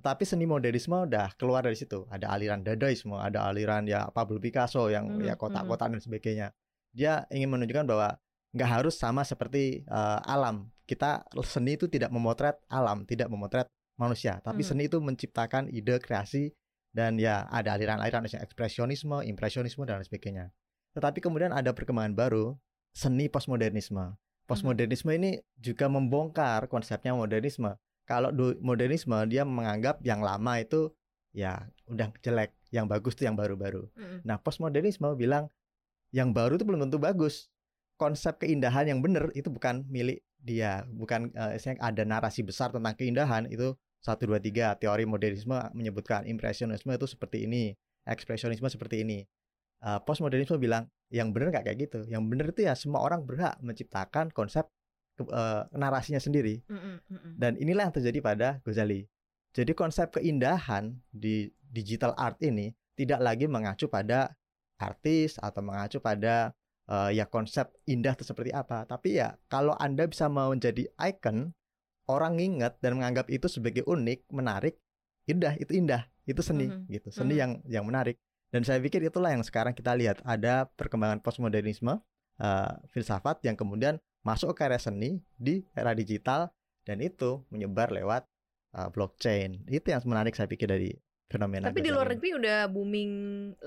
tapi 0.04 0.24
seni 0.28 0.46
modernisme 0.46 0.94
udah 1.08 1.34
keluar 1.40 1.66
dari 1.66 1.78
situ 1.78 2.06
ada 2.12 2.30
aliran 2.30 2.62
dadaisme 2.62 3.18
ada 3.18 3.48
aliran 3.50 3.88
ya 3.88 4.10
Pablo 4.14 4.38
Picasso 4.38 4.90
yang 4.92 5.10
Mhm, 5.18 5.26
ya 5.26 5.34
kotak-kotak 5.40 5.94
dan 5.94 6.02
sebagainya 6.02 6.48
dia 6.94 7.26
ingin 7.32 7.50
menunjukkan 7.54 7.86
bahwa 7.88 8.18
nggak 8.58 8.82
harus 8.82 8.98
sama 8.98 9.22
seperti 9.22 9.86
eh, 9.86 10.20
alam 10.26 10.68
kita 10.90 11.24
seni 11.46 11.78
itu 11.78 11.86
tidak 11.86 12.10
memotret 12.10 12.58
alam 12.68 13.06
tidak 13.06 13.30
memotret 13.30 13.70
manusia 14.02 14.42
tapi 14.42 14.66
Mhm. 14.66 14.68
seni 14.68 14.84
itu 14.90 14.98
menciptakan 14.98 15.70
ide 15.70 16.02
kreasi 16.02 16.52
dan 16.92 17.22
ya 17.22 17.46
ada 17.54 17.78
aliran-aliran 17.78 18.26
misalnya 18.26 18.44
ekspresionisme 18.50 19.22
impresionisme 19.22 19.86
dan 19.86 20.02
lain 20.02 20.08
sebagainya 20.10 20.46
tetapi 20.98 21.22
kemudian 21.22 21.54
ada 21.54 21.72
perkembangan 21.78 22.18
baru 22.18 22.58
seni 22.98 23.30
postmodernisme 23.30 24.18
Postmodernisme 24.48 25.12
ini 25.12 25.44
juga 25.60 25.92
membongkar 25.92 26.72
konsepnya 26.72 27.12
modernisme. 27.12 27.76
Kalau 28.08 28.32
modernisme 28.64 29.12
dia 29.28 29.44
menganggap 29.44 30.00
yang 30.08 30.24
lama 30.24 30.56
itu 30.64 30.88
ya 31.36 31.68
udah 31.92 32.16
jelek, 32.24 32.56
yang 32.72 32.88
bagus 32.88 33.20
itu 33.20 33.28
yang 33.28 33.36
baru-baru. 33.36 33.92
Mm-mm. 34.00 34.24
Nah, 34.24 34.40
postmodernisme 34.40 35.04
bilang 35.20 35.52
yang 36.16 36.32
baru 36.32 36.56
itu 36.56 36.64
belum 36.64 36.88
tentu 36.88 36.96
bagus. 36.96 37.52
Konsep 37.98 38.38
keindahan 38.46 38.86
yang 38.86 39.00
benar 39.02 39.34
itu 39.34 39.50
bukan 39.50 39.82
milik 39.90 40.22
dia, 40.38 40.86
bukan 40.86 41.34
istilahnya 41.58 41.82
ada 41.82 42.04
narasi 42.06 42.46
besar 42.46 42.70
tentang 42.70 42.94
keindahan 42.94 43.50
itu 43.50 43.74
satu 44.00 44.30
dua 44.30 44.38
tiga 44.38 44.78
teori 44.78 45.04
modernisme 45.04 45.58
menyebutkan 45.74 46.24
impresionisme 46.30 46.94
itu 46.94 47.10
seperti 47.10 47.50
ini, 47.50 47.74
ekspresionisme 48.06 48.70
seperti 48.70 49.02
ini. 49.02 49.26
Eh, 49.82 50.00
postmodernisme 50.06 50.58
bilang 50.58 50.90
yang 51.10 51.34
benar 51.34 51.54
nggak 51.54 51.66
kayak 51.70 51.78
gitu. 51.90 52.00
Yang 52.06 52.24
benar 52.30 52.46
itu 52.54 52.62
ya 52.66 52.74
semua 52.74 53.02
orang 53.02 53.26
berhak 53.26 53.58
menciptakan 53.62 54.30
konsep 54.34 54.70
ke- 55.18 55.30
eh, 55.30 55.62
narasinya 55.74 56.22
sendiri. 56.22 56.62
Mm-mm, 56.70 56.96
mm-mm. 57.10 57.34
Dan 57.38 57.58
inilah 57.58 57.90
yang 57.90 57.96
terjadi 57.98 58.20
pada 58.22 58.48
Ghazali. 58.62 59.06
Jadi 59.58 59.74
konsep 59.74 60.14
keindahan 60.14 60.94
di 61.10 61.50
digital 61.66 62.14
art 62.18 62.38
ini 62.46 62.74
tidak 62.94 63.22
lagi 63.22 63.46
mengacu 63.50 63.90
pada 63.90 64.34
artis 64.78 65.42
atau 65.42 65.62
mengacu 65.66 65.98
pada 65.98 66.54
eh, 66.88 67.10
ya 67.20 67.26
konsep 67.28 67.70
indah 67.86 68.16
itu 68.16 68.24
seperti 68.24 68.52
apa. 68.56 68.84
Tapi 68.88 69.20
ya 69.20 69.36
kalau 69.52 69.76
Anda 69.78 70.08
bisa 70.08 70.28
mau 70.28 70.52
menjadi 70.52 70.88
icon, 70.98 71.52
orang 72.08 72.40
nginget 72.40 72.80
dan 72.80 72.98
menganggap 73.00 73.28
itu 73.28 73.48
sebagai 73.52 73.84
unik, 73.84 74.32
menarik, 74.32 74.80
indah, 75.28 75.54
itu 75.60 75.76
indah, 75.76 76.08
itu 76.24 76.40
seni 76.40 76.72
Mhm. 76.72 76.88
gitu. 76.88 77.10
Seni 77.12 77.36
Mhm. 77.36 77.40
yang 77.40 77.52
yang 77.68 77.86
menarik. 77.86 78.18
Dan 78.48 78.64
saya 78.64 78.80
pikir 78.80 79.04
itulah 79.04 79.36
yang 79.36 79.44
sekarang 79.44 79.76
kita 79.76 79.92
lihat 79.92 80.24
ada 80.24 80.72
perkembangan 80.80 81.20
postmodernisme, 81.20 82.00
eh, 82.40 82.74
filsafat 82.96 83.44
yang 83.44 83.60
kemudian 83.60 84.00
masuk 84.24 84.56
ke 84.56 84.68
karya 84.68 84.80
seni 84.80 85.24
di 85.36 85.64
era 85.76 85.92
digital 85.96 86.52
dan 86.84 87.00
itu 87.04 87.44
menyebar 87.52 87.92
lewat 87.92 88.28
uh, 88.76 88.92
blockchain. 88.92 89.64
Itu 89.68 89.92
yang 89.96 90.04
menarik 90.04 90.36
saya 90.36 90.52
pikir 90.52 90.68
dari 90.68 90.92
fenomena. 91.28 91.68
Tapi 91.68 91.80
di 91.80 91.92
luar 91.92 92.08
negeri 92.10 92.36
udah 92.36 92.58
booming 92.68 93.12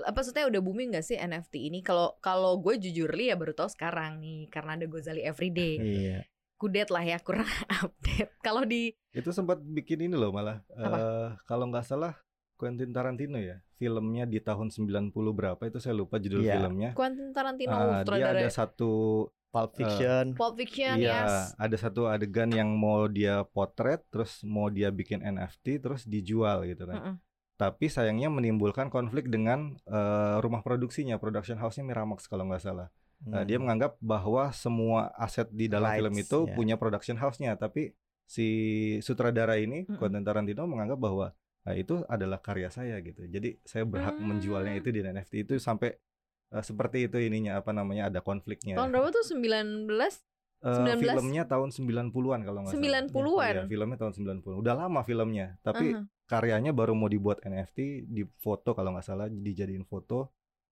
apa 0.01 0.17
maksudnya 0.17 0.49
udah 0.49 0.61
booming 0.61 0.89
gak 0.91 1.05
sih 1.05 1.15
NFT 1.15 1.69
ini? 1.69 1.79
Kalau 1.81 2.17
kalau 2.19 2.57
gue 2.57 2.77
jujur 2.77 3.09
li 3.09 3.29
ya 3.29 3.37
baru 3.37 3.53
tahu 3.53 3.69
sekarang 3.69 4.17
nih 4.17 4.49
karena 4.49 4.75
ada 4.75 4.85
Gozali 4.85 5.21
Everyday. 5.21 5.75
Iya. 5.77 6.19
Kudet 6.57 6.89
lah 6.89 7.01
ya 7.01 7.17
kurang 7.17 7.45
update. 7.85 8.37
Kalau 8.39 8.61
di 8.61 8.93
Itu 9.11 9.29
sempat 9.29 9.57
bikin 9.59 10.01
ini 10.01 10.13
loh 10.13 10.29
malah. 10.29 10.61
Apa? 10.69 10.97
eh, 10.97 11.29
kalau 11.43 11.65
nggak 11.67 11.83
salah 11.83 12.13
Quentin 12.53 12.93
Tarantino 12.93 13.41
ya, 13.41 13.57
filmnya 13.73 14.29
di 14.29 14.37
tahun 14.37 14.69
90 14.69 15.09
berapa 15.33 15.57
itu 15.65 15.81
saya 15.81 15.97
lupa 15.97 16.21
judul 16.21 16.45
Iya. 16.45 16.61
filmnya. 16.61 16.89
Quentin 16.93 17.33
Tarantino 17.33 17.73
Ah, 17.73 18.05
dia 18.05 18.29
ada 18.29 18.49
satu 18.49 19.25
Pulp 19.49 19.73
Eh, 19.73 19.83
Fiction. 19.83 20.25
Pulp 20.37 20.55
Fiction 20.55 20.95
Iya, 20.95 21.25
yes. 21.25 21.33
ada 21.57 21.75
satu 21.75 22.05
adegan 22.05 22.47
yang 22.49 22.71
mau 22.71 23.03
dia 23.05 23.43
potret, 23.43 23.99
terus 24.07 24.39
mau 24.45 24.69
dia 24.69 24.87
bikin 24.87 25.19
NFT, 25.19 25.81
terus 25.81 26.05
dijual 26.05 26.63
gitu 26.63 26.85
kan. 26.85 26.95
Mm-mm. 26.95 27.15
Tapi 27.61 27.85
sayangnya 27.87 28.33
menimbulkan 28.33 28.89
konflik 28.89 29.29
dengan 29.29 29.77
eh, 29.85 30.35
rumah 30.41 30.65
produksinya, 30.65 31.21
production 31.21 31.61
house-nya 31.61 31.85
Miramax 31.85 32.25
kalau 32.25 32.49
nggak 32.49 32.57
salah. 32.59 32.89
Nah, 33.21 33.45
Hmm. 33.45 33.47
dia 33.47 33.61
menganggap 33.61 34.01
bahwa 34.01 34.49
semua 34.49 35.13
aset 35.13 35.45
di 35.53 35.69
dalam 35.69 35.93
film 35.93 36.09
Rights, 36.09 36.25
itu 36.25 36.39
ya. 36.41 36.57
punya 36.57 36.73
production 36.73 37.21
house-nya, 37.21 37.53
tapi 37.53 37.93
si 38.25 38.47
sutradara 38.99 39.61
ini 39.61 39.85
Mm-mm. 39.85 40.01
Quentin 40.01 40.25
Tarantino 40.25 40.65
menganggap 40.65 40.97
bahwa 40.97 41.27
nah, 41.61 41.75
itu 41.77 42.01
adalah 42.09 42.41
karya 42.41 42.73
saya 42.73 42.97
gitu. 42.97 43.21
Jadi 43.29 43.61
saya 43.61 43.85
berhak 43.85 44.17
Hmm. 44.17 44.25
menjualnya 44.25 44.73
itu 44.73 44.89
di 44.89 45.05
NFT 45.05 45.45
itu 45.45 45.53
sampai 45.61 45.93
eh, 46.49 46.63
seperti 46.65 47.05
itu 47.05 47.15
ininya 47.15 47.61
apa 47.61 47.69
namanya 47.71 48.09
ada 48.09 48.19
konfliknya. 48.19 48.73
Tahun 48.73 48.89
berapa 48.89 49.13
tuh 49.13 49.23
19 49.23 49.85
Uh, 50.61 50.77
19? 50.77 51.01
filmnya 51.01 51.49
tahun 51.49 51.73
90-an 51.73 52.45
kalau 52.45 52.61
nggak 52.61 52.77
salah. 52.77 52.85
90-an. 53.09 53.53
Iya, 53.55 53.63
filmnya 53.65 53.97
tahun 53.97 54.13
90. 54.13 54.61
Udah 54.61 54.73
lama 54.77 55.01
filmnya, 55.01 55.57
tapi 55.61 55.89
Uh-huh. 55.89 56.05
Karyanya 56.31 56.71
baru 56.71 56.95
mau 56.95 57.05
dibuat 57.05 57.43
NFT, 57.43 58.07
di 58.07 58.23
foto 58.39 58.71
kalau 58.71 58.95
nggak 58.95 59.03
salah 59.03 59.27
dijadiin 59.27 59.83
foto. 59.83 60.31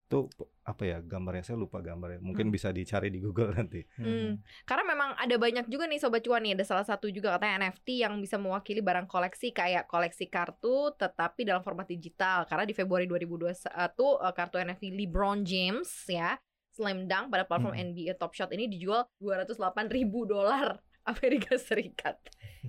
Tuh 0.09 0.25
apa 0.65 0.89
ya 0.89 0.97
gambarnya 1.05 1.45
saya 1.45 1.61
lupa 1.61 1.85
gambarnya. 1.85 2.17
Mungkin 2.17 2.49
Hmm. 2.49 2.55
bisa 2.55 2.73
dicari 2.73 3.13
di 3.13 3.21
Google 3.21 3.53
nanti. 3.59 3.85
Hmm. 3.93 4.41
Karena 4.65 4.81
memang 4.87 5.09
ada 5.13 5.35
banyak 5.37 5.69
juga 5.69 5.85
nih 5.85 6.01
sobat 6.01 6.25
cuan 6.25 6.41
nih, 6.41 6.57
ada 6.57 6.65
salah 6.65 6.81
satu 6.81 7.11
juga 7.13 7.37
katanya 7.37 7.69
NFT 7.69 8.01
yang 8.01 8.17
bisa 8.17 8.41
mewakili 8.41 8.81
barang 8.81 9.05
koleksi 9.05 9.53
kayak 9.53 9.85
koleksi 9.85 10.25
kartu 10.25 10.95
tetapi 10.97 11.45
dalam 11.45 11.61
format 11.61 11.85
digital. 11.85 12.49
Karena 12.49 12.65
di 12.65 12.73
Februari 12.73 13.05
2021 13.05 13.69
eh, 13.69 14.33
kartu 14.33 14.57
NFT 14.57 14.83
LeBron 14.97 15.45
James 15.45 15.85
ya, 16.09 16.41
Slam 16.73 17.05
Dunk 17.05 17.29
pada 17.29 17.45
platform 17.45 17.77
Hmm. 17.77 17.93
NBA 17.93 18.17
Top 18.17 18.33
Shot 18.33 18.49
ini 18.49 18.65
dijual 18.65 19.05
208 19.21 19.93
ribu 19.93 20.25
dolar 20.25 20.81
Amerika 21.11 21.53
Serikat. 21.53 22.17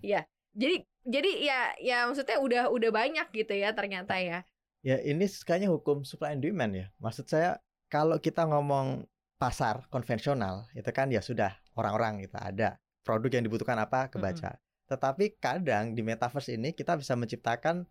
ya. 0.04 0.28
Jadi 0.54 0.84
jadi 1.06 1.30
ya 1.40 1.60
ya 1.80 1.98
maksudnya 2.06 2.36
udah 2.42 2.62
udah 2.68 2.90
banyak 2.92 3.26
gitu 3.32 3.54
ya 3.56 3.72
ternyata 3.72 4.18
ya. 4.20 4.44
Ya 4.80 4.96
ini 5.00 5.28
kayaknya 5.28 5.68
hukum 5.68 6.04
supply 6.04 6.36
and 6.36 6.42
demand 6.44 6.72
ya. 6.76 6.86
Maksud 7.00 7.28
saya 7.28 7.60
kalau 7.92 8.16
kita 8.16 8.48
ngomong 8.48 9.04
pasar 9.40 9.88
konvensional 9.88 10.68
itu 10.76 10.88
kan 10.92 11.08
ya 11.08 11.24
sudah 11.24 11.56
orang-orang 11.76 12.24
gitu 12.28 12.36
ada 12.36 12.76
produk 13.04 13.40
yang 13.40 13.44
dibutuhkan 13.48 13.76
apa 13.80 14.12
kebaca. 14.12 14.60
Tetapi 14.90 15.40
kadang 15.40 15.96
di 15.96 16.02
metaverse 16.04 16.52
ini 16.52 16.76
kita 16.76 16.98
bisa 17.00 17.16
menciptakan 17.16 17.86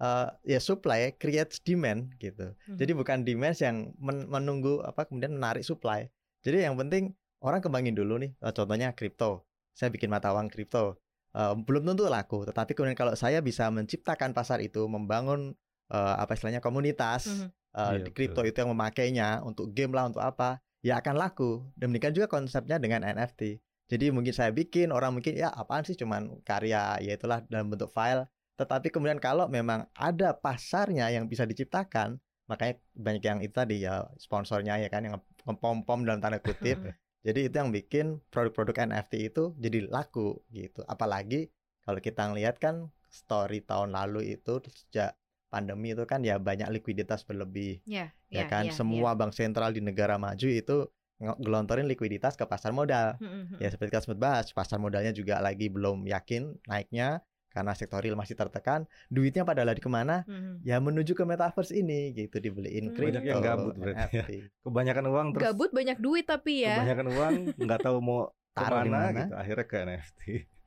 eh, 0.00 0.28
ya 0.44 0.60
supply 0.60 1.12
creates 1.16 1.60
demand 1.64 2.12
gitu. 2.20 2.52
Mhm. 2.68 2.76
Jadi 2.76 2.92
bukan 2.96 3.18
demand 3.24 3.56
yang 3.60 3.76
men- 4.00 4.28
menunggu 4.28 4.80
apa 4.84 5.08
kemudian 5.08 5.36
menarik 5.36 5.64
supply. 5.64 6.08
Jadi 6.40 6.64
yang 6.64 6.76
penting 6.76 7.12
orang 7.44 7.60
kembangin 7.64 7.96
dulu 7.96 8.16
nih. 8.20 8.32
Eh, 8.40 8.52
Contohnya 8.52 8.92
kripto. 8.96 9.44
Saya 9.76 9.88
bikin 9.92 10.08
mata 10.12 10.32
uang 10.32 10.48
kripto. 10.52 11.00
Eh, 11.30 11.54
belum 11.62 11.86
tentu 11.86 12.10
laku, 12.10 12.42
tetapi 12.42 12.74
kemudian 12.74 12.98
kalau 12.98 13.14
saya 13.14 13.38
bisa 13.38 13.70
menciptakan 13.70 14.34
pasar 14.34 14.58
itu, 14.58 14.82
membangun 14.90 15.54
eh, 15.90 16.14
apa 16.22 16.34
istilahnya 16.34 16.62
komunitas 16.62 17.26
Mhm. 17.26 17.46
eh, 17.74 17.82
Iya, 17.98 18.02
di 18.06 18.10
kripto 18.14 18.42
itu 18.46 18.58
yang 18.62 18.70
memakainya 18.74 19.42
untuk 19.42 19.70
game 19.70 19.90
lah 19.90 20.06
untuk 20.06 20.22
apa, 20.22 20.58
ya 20.82 20.98
akan 20.98 21.14
laku. 21.14 21.66
Demikian 21.74 22.14
juga 22.14 22.26
konsepnya 22.26 22.78
dengan 22.78 23.02
NFT. 23.02 23.58
Jadi 23.86 24.14
mungkin 24.14 24.30
saya 24.30 24.54
bikin 24.54 24.94
orang 24.94 25.14
mungkin 25.14 25.34
ya 25.34 25.50
apaan 25.50 25.82
sih 25.82 25.98
cuman 25.98 26.42
karya 26.46 26.98
ya 27.02 27.12
itulah 27.18 27.42
dalam 27.46 27.70
bentuk 27.70 27.90
file. 27.90 28.26
Tetapi 28.54 28.90
kemudian 28.90 29.18
kalau 29.18 29.50
memang 29.50 29.90
ada 29.94 30.30
pasarnya 30.30 31.10
yang 31.10 31.26
bisa 31.26 31.42
diciptakan, 31.42 32.18
makanya 32.46 32.78
banyak 32.94 33.22
yang 33.22 33.38
itu 33.42 33.54
tadi 33.54 33.82
ya 33.82 34.06
sponsornya 34.18 34.78
ya 34.78 34.86
kan 34.86 35.02
yang 35.06 35.18
pom-pom 35.42 36.06
dalam 36.06 36.22
tanda 36.22 36.38
kutip. 36.38 36.78
Jadi 37.20 37.52
itu 37.52 37.54
yang 37.60 37.68
bikin 37.68 38.06
produk-produk 38.32 38.76
NFT 38.88 39.28
itu 39.28 39.52
jadi 39.60 39.84
laku 39.92 40.40
gitu. 40.52 40.80
Apalagi 40.88 41.52
kalau 41.84 42.00
kita 42.00 42.32
ngelihat 42.32 42.56
kan 42.56 42.88
story 43.12 43.60
tahun 43.60 43.92
lalu 43.92 44.38
itu 44.40 44.62
sejak 44.72 45.12
pandemi 45.52 45.92
itu 45.92 46.06
kan 46.08 46.22
ya 46.24 46.40
banyak 46.40 46.70
likuiditas 46.72 47.26
berlebih. 47.28 47.82
Ya, 47.84 48.08
ya 48.32 48.44
kan? 48.48 48.64
semua 48.72 49.12
bank 49.18 49.34
sentral 49.36 49.74
di 49.74 49.82
negara 49.84 50.16
maju 50.16 50.46
itu 50.48 50.86
nge- 51.20 51.38
gelontorin 51.44 51.84
likuiditas 51.90 52.38
ke 52.40 52.44
pasar 52.48 52.72
modal. 52.72 53.18
Mhm, 53.20 53.60
Ya 53.60 53.68
seperti 53.68 53.92
kita 53.92 54.02
sempat 54.06 54.20
bahas, 54.20 54.46
pasar 54.56 54.78
modalnya 54.80 55.12
juga 55.12 55.42
lagi 55.44 55.68
belum 55.68 56.08
yakin 56.08 56.56
naiknya 56.64 57.20
karena 57.50 57.74
sektor 57.74 57.98
real 57.98 58.14
masih 58.14 58.32
tertekan. 58.32 58.86
Duitnya 59.06 59.42
pada 59.42 59.60
lari 59.60 59.76
ke 59.76 59.86
mana? 59.86 60.22
mhm. 60.24 60.62
Ya 60.62 60.78
menuju 60.78 61.12
ke 61.12 61.22
metaverse 61.22 61.70
ini 61.72 62.10
gitu 62.12 62.38
dibeliin 62.38 62.88
Hmm. 62.88 62.94
kripto, 62.94 63.18
Banyak 63.18 63.24
yang 63.24 63.40
gabut 63.40 63.74
berarti 63.74 63.98
ya. 64.12 64.22
NFT. 64.22 64.32
Kebanyakan 64.62 65.04
uang 65.06 65.26
terus 65.30 65.42
Gabut 65.44 65.70
banyak 65.70 65.98
duit 65.98 66.24
tapi 66.24 66.52
ya. 66.62 66.76
kebanyakan 66.78 67.06
uang 67.08 67.32
nggak 67.58 67.80
tahu 67.80 67.98
mau 67.98 68.20
Taruh 68.56 68.82
di 68.82 68.90
mana? 68.90 69.18
gitu. 69.20 69.34
Akhirnya 69.36 69.64
ke 69.64 69.76
NFT. 69.80 70.20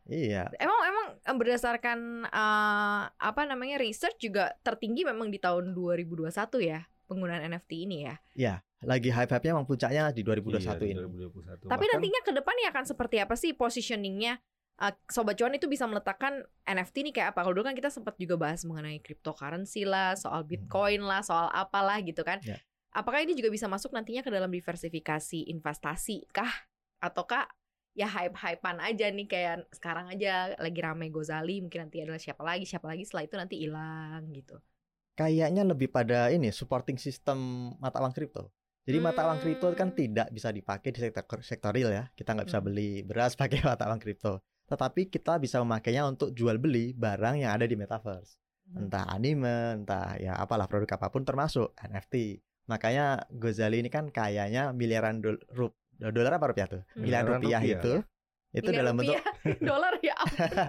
Iya, 0.04 0.52
Emang 0.54 0.80
emang 0.84 1.06
eh, 1.18 1.32
berdasarkan 1.34 2.00
eh, 2.26 3.02
apa 3.10 3.42
namanya 3.44 3.80
research 3.80 4.20
juga 4.20 4.52
tertinggi 4.60 5.04
memang 5.04 5.28
di 5.28 5.40
tahun 5.40 5.72
2021 5.72 6.28
ya 6.60 6.84
penggunaan 7.06 7.44
NFT 7.46 7.72
ini 7.82 8.08
ya. 8.36 8.60
lagi 8.84 9.08
hype-hype-nya 9.08 9.56
emang 9.56 9.64
puncaknya 9.64 10.12
di 10.12 10.28
2021 10.28 10.60
Iya, 10.60 10.76
di 10.76 10.88
ini. 10.92 11.00
2021. 11.00 11.56
Tapi 11.64 11.72
Bahkan- 11.72 11.88
nantinya 11.88 12.20
ke 12.20 12.32
depannya 12.34 12.68
akan 12.68 12.84
seperti 12.84 13.16
apa 13.18 13.36
sih 13.40 13.56
positioningnya? 13.56 14.44
Eh, 14.82 14.94
Sobat 15.06 15.38
cuan 15.38 15.54
itu 15.54 15.70
bisa 15.70 15.86
meletakkan 15.86 16.42
NFT 16.66 17.06
ini 17.06 17.12
kayak 17.14 17.38
apa? 17.38 17.46
Kalau 17.46 17.54
dulu 17.54 17.70
kan 17.70 17.78
kita 17.78 17.94
sempat 17.94 18.18
juga 18.18 18.42
bahas 18.42 18.66
mengenai 18.66 18.98
cryptocurrency 19.06 19.86
lah, 19.86 20.18
soal 20.18 20.42
Bitcoin 20.44 21.06
lah, 21.06 21.22
soal 21.22 21.52
apalah 21.54 22.02
gitu 22.02 22.26
kan. 22.26 22.42
Ya. 22.42 22.58
Apakah 22.94 23.22
ini 23.22 23.38
juga 23.38 23.50
bisa 23.54 23.70
masuk 23.70 23.94
nantinya 23.94 24.22
ke 24.26 24.30
dalam 24.34 24.50
diversifikasi 24.50 25.50
investasi 25.50 26.30
kah? 26.34 26.50
Ataukah 27.02 27.46
ya 27.94 28.10
hype-hypean 28.10 28.82
aja 28.82 29.06
nih 29.14 29.28
kayak 29.30 29.70
sekarang 29.70 30.10
aja 30.10 30.58
lagi 30.58 30.82
rame 30.82 31.14
Gozali 31.14 31.62
mungkin 31.62 31.86
nanti 31.90 32.02
adalah 32.02 32.18
siapa 32.18 32.42
lagi 32.42 32.66
siapa 32.66 32.90
lagi 32.90 33.06
setelah 33.06 33.24
itu 33.30 33.36
nanti 33.38 33.56
hilang 33.62 34.34
gitu. 34.34 34.58
Kayaknya 35.14 35.62
lebih 35.62 35.94
pada 35.94 36.34
ini 36.34 36.50
supporting 36.50 36.98
sistem 36.98 37.70
mata 37.78 38.02
uang 38.02 38.14
kripto. 38.18 38.50
Jadi 38.84 38.98
mata 38.98 39.30
uang 39.30 39.40
kripto 39.40 39.70
kan 39.78 39.94
Hmm. 39.94 39.98
tidak 39.98 40.28
bisa 40.34 40.50
dipakai 40.50 40.90
di 40.90 41.00
sektor 41.06 41.40
sektor 41.46 41.70
real 41.70 41.94
ya. 41.94 42.10
Kita 42.18 42.34
nggak 42.34 42.50
bisa 42.50 42.60
Hmm. 42.62 42.68
beli 42.68 43.06
beras 43.06 43.38
pakai 43.42 43.62
mata 43.62 43.86
uang 43.86 44.02
kripto. 44.02 44.42
Tetapi 44.74 45.14
kita 45.14 45.38
bisa 45.38 45.62
memakainya 45.62 46.10
untuk 46.10 46.34
jual 46.34 46.58
beli 46.58 46.98
barang 46.98 47.46
yang 47.46 47.54
ada 47.54 47.70
di 47.70 47.78
metaverse. 47.78 48.42
Hmm. 48.74 48.90
Entah 48.90 49.06
anime, 49.06 49.86
entah 49.86 50.18
ya 50.18 50.34
apalah 50.34 50.66
produk 50.66 50.98
apa 50.98 51.14
pun 51.14 51.22
termasuk 51.22 51.78
NFT. 51.78 52.42
Makanya 52.66 53.30
Gozali 53.30 53.86
ini 53.86 53.94
kan 53.94 54.10
kayaknya 54.10 54.74
miliaran 54.74 55.22
dol 55.22 55.38
rup- 55.54 55.78
dolar 55.94 56.42
apa 56.42 56.50
rupiah 56.50 56.66
tuh? 56.66 56.82
Hmm. 56.98 57.06
Miliaran 57.06 57.38
rupiah, 57.38 57.62
rupiah. 57.62 57.78
itu 57.78 57.94
itu 58.54 58.70
Miliar 58.70 58.80
dalam 58.86 58.94
bentuk 59.02 59.18
dolar 59.70 59.94
ya 60.06 60.18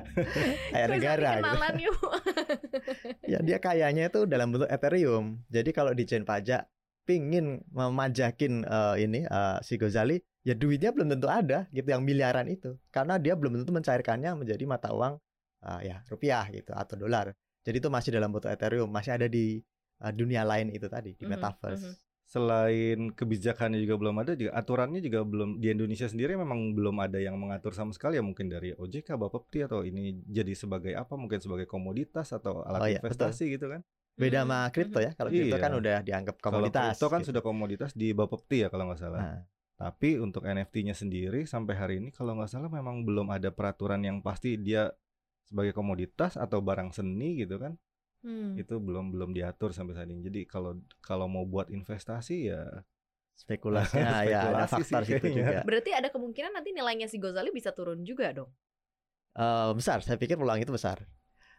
kayak 0.72 0.88
negara 0.88 1.30
gitu. 1.36 1.44
kenalan 1.44 1.74
yuk. 1.80 1.98
Ya 3.32 3.38
dia 3.40 3.58
kayaknya 3.60 4.08
itu 4.12 4.20
dalam 4.24 4.52
bentuk 4.52 4.68
Ethereum. 4.72 5.40
Jadi 5.52 5.70
kalau 5.72 5.92
dijen 5.92 6.24
pajak 6.24 6.68
pingin 7.04 7.60
memajakin 7.72 8.64
eh, 8.64 8.94
ini 9.04 9.28
eh, 9.28 9.58
si 9.60 9.76
Gozali, 9.76 10.20
ya 10.44 10.54
duitnya 10.54 10.92
belum 10.92 11.08
tentu 11.16 11.26
ada 11.26 11.66
gitu 11.72 11.88
yang 11.88 12.04
miliaran 12.04 12.46
itu. 12.46 12.76
Karena 12.92 13.16
dia 13.16 13.34
belum 13.34 13.56
tentu 13.60 13.72
mencairkannya 13.72 14.30
menjadi 14.36 14.64
mata 14.68 14.92
uang 14.92 15.16
eh, 15.64 15.80
ya 15.90 15.96
rupiah 16.06 16.44
gitu 16.52 16.70
atau 16.76 16.94
dolar. 17.00 17.32
Jadi 17.64 17.76
itu 17.80 17.88
masih 17.88 18.10
dalam 18.12 18.28
bentuk 18.28 18.52
Ethereum, 18.52 18.88
masih 18.92 19.16
ada 19.16 19.26
di 19.26 19.64
eh, 20.04 20.12
dunia 20.12 20.44
lain 20.44 20.68
itu 20.70 20.86
tadi 20.86 21.16
di 21.16 21.24
Mhm, 21.24 21.32
metaverse. 21.32 21.84
mhm. 21.88 21.94
selain 22.24 23.12
kebijakannya 23.12 23.84
juga 23.84 24.00
belum 24.00 24.16
ada 24.24 24.32
juga 24.32 24.56
aturannya 24.56 25.04
juga 25.04 25.20
belum 25.28 25.60
di 25.60 25.68
Indonesia 25.68 26.08
sendiri 26.08 26.40
memang 26.40 26.72
belum 26.72 26.96
ada 27.04 27.20
yang 27.20 27.36
mengatur 27.36 27.76
sama 27.76 27.92
sekali 27.92 28.16
ya 28.16 28.24
mungkin 28.24 28.48
dari 28.48 28.72
OJK 28.72 29.20
Bapepti 29.20 29.60
atau 29.60 29.84
ini 29.84 30.24
jadi 30.24 30.56
sebagai 30.56 30.96
apa 30.96 31.20
mungkin 31.20 31.36
sebagai 31.44 31.68
komoditas 31.68 32.32
atau 32.32 32.64
alat 32.64 32.80
Oh 32.80 32.88
iya, 32.88 32.98
investasi 33.04 33.44
gitu 33.52 33.68
kan 33.68 33.84
Beda 34.16 34.40
Mhm, 34.40 34.48
sama 34.48 34.58
kripto 34.72 34.98
mhm. 34.98 35.04
ya. 35.04 35.10
Kalau 35.12 35.30
kripto 35.36 35.56
Iya. 35.58 35.64
kan 35.68 35.72
udah 35.76 35.96
dianggap 36.00 36.36
komoditas. 36.40 36.80
kalau 36.80 36.96
itu 36.96 37.06
kan 37.12 37.20
gitu. 37.20 37.28
sudah 37.28 37.42
komoditas 37.44 37.90
di 37.92 38.08
Bapepti 38.16 38.56
ya 38.64 38.68
kalau 38.72 38.84
nggak 38.88 39.00
salah 39.04 39.20
Nah, 39.20 39.38
tapi 39.74 40.16
untuk 40.16 40.46
NFT-nya 40.46 40.94
sendiri 40.94 41.44
sampai 41.44 41.74
hari 41.74 41.94
ini 41.98 42.14
kalau 42.14 42.38
nggak 42.38 42.46
salah 42.46 42.70
memang 42.70 43.02
belum 43.02 43.28
ada 43.28 43.50
peraturan 43.50 44.00
yang 44.00 44.22
pasti 44.22 44.54
dia 44.54 44.88
sebagai 45.44 45.74
komoditas 45.74 46.38
atau 46.38 46.62
barang 46.62 46.94
seni 46.94 47.42
gitu 47.42 47.58
kan 47.58 47.74
Hmm. 48.24 48.56
itu 48.56 48.80
belum 48.80 49.12
belum 49.12 49.36
diatur 49.36 49.76
sampai 49.76 49.92
saat 49.92 50.08
ini 50.08 50.24
jadi 50.24 50.48
kalau 50.48 50.80
kalau 51.04 51.28
mau 51.28 51.44
buat 51.44 51.68
investasi 51.68 52.48
ya 52.48 52.80
spekulasinya 53.36 54.24
ya 54.32 54.48
ada 54.48 54.64
Spekulasi 54.64 54.80
sih 54.80 54.84
faktor 54.88 55.02
situ 55.04 55.20
kayaknya. 55.20 55.44
juga. 55.44 55.58
Berarti 55.68 55.90
ada 55.92 56.08
kemungkinan 56.08 56.52
nanti 56.56 56.70
nilainya 56.72 57.04
si 57.04 57.20
Gozali 57.20 57.52
bisa 57.52 57.76
turun 57.76 58.00
juga 58.00 58.32
dong. 58.32 58.48
Eh, 59.36 59.70
besar, 59.76 60.00
saya 60.00 60.16
pikir 60.16 60.38
peluang 60.40 60.56
itu 60.56 60.72
besar. 60.72 61.04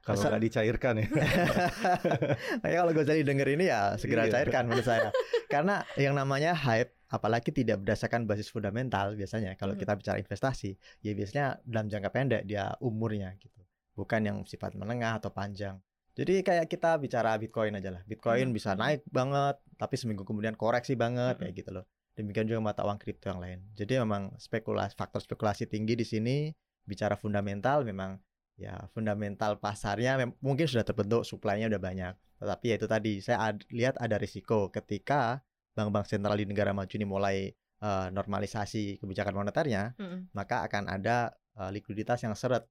Kalau 0.06 0.22
nggak 0.22 0.44
dicairkan 0.44 0.94
ya 1.02 1.08
Makanya 2.62 2.78
kalau 2.80 2.92
Gozali 2.94 3.22
denger 3.22 3.48
ini 3.52 3.66
ya 3.68 3.98
segera 3.98 4.26
Iya. 4.26 4.34
cairkan 4.38 4.64
menurut 4.66 4.86
saya. 4.86 5.10
Karena 5.48 5.82
yang 5.96 6.14
namanya 6.14 6.54
hype 6.54 6.94
apalagi 7.08 7.50
tidak 7.50 7.82
berdasarkan 7.82 8.26
basis 8.26 8.50
fundamental 8.50 9.14
biasanya 9.14 9.54
kalau 9.56 9.74
Hmm. 9.74 9.82
kita 9.82 9.94
bicara 9.96 10.18
investasi 10.18 10.74
ya 11.02 11.12
biasanya 11.12 11.46
dalam 11.64 11.88
jangka 11.88 12.10
pendek 12.10 12.42
dia 12.44 12.74
umurnya 12.80 13.34
gitu. 13.38 13.62
Bukan 13.94 14.22
yang 14.22 14.38
sifat 14.44 14.76
menengah 14.76 15.18
atau 15.18 15.32
panjang. 15.32 15.80
Jadi 16.14 16.42
kayak 16.42 16.70
kita 16.70 16.96
bicara 16.96 17.36
Bitcoin 17.36 17.76
aja 17.76 17.92
lah. 17.92 18.02
Bitcoin 18.06 18.50
Hmm. 18.50 18.56
bisa 18.56 18.72
naik 18.74 19.04
banget 19.10 19.58
tapi 19.76 19.96
seminggu 19.96 20.24
kemudian 20.24 20.54
koreksi 20.54 20.94
banget 20.94 21.36
Hmm. 21.36 21.42
kayak 21.42 21.54
gitu 21.56 21.72
loh. 21.72 21.86
Demikian 22.14 22.48
juga 22.48 22.64
mata 22.64 22.86
uang 22.86 22.96
kripto 22.96 23.28
yang 23.28 23.44
lain. 23.44 23.60
Jadi 23.76 24.00
memang 24.00 24.32
spekulasi 24.38 24.96
faktor 24.96 25.20
spekulasi 25.20 25.68
tinggi 25.68 25.94
di 25.94 26.06
sini 26.06 26.48
bicara 26.86 27.18
fundamental 27.18 27.84
memang 27.84 28.16
ya 28.56 28.88
fundamental 28.96 29.60
pasarnya 29.60 30.16
mungkin 30.40 30.66
sudah 30.68 30.88
terbentuk 30.88 31.28
supply-nya 31.28 31.68
udah 31.68 31.82
banyak. 31.82 32.14
Tetapi 32.40 32.66
ya 32.72 32.76
itu 32.80 32.88
tadi 32.88 33.14
saya 33.20 33.52
ad- 33.52 33.68
lihat 33.72 33.96
ada 34.00 34.16
risiko 34.20 34.72
ketika 34.72 35.44
bank-bank 35.76 36.08
sentral 36.08 36.40
di 36.40 36.48
negara 36.48 36.72
maju 36.72 36.92
ini 36.92 37.08
mulai 37.08 37.38
eh, 37.84 38.08
normalisasi 38.12 39.00
kebijakan 39.04 39.36
moneternya 39.36 39.96
Mm-mm. 40.00 40.32
maka 40.32 40.64
akan 40.64 40.88
ada 40.88 41.36
eh, 41.60 41.72
likuiditas 41.76 42.24
yang 42.24 42.36
seret 42.36 42.64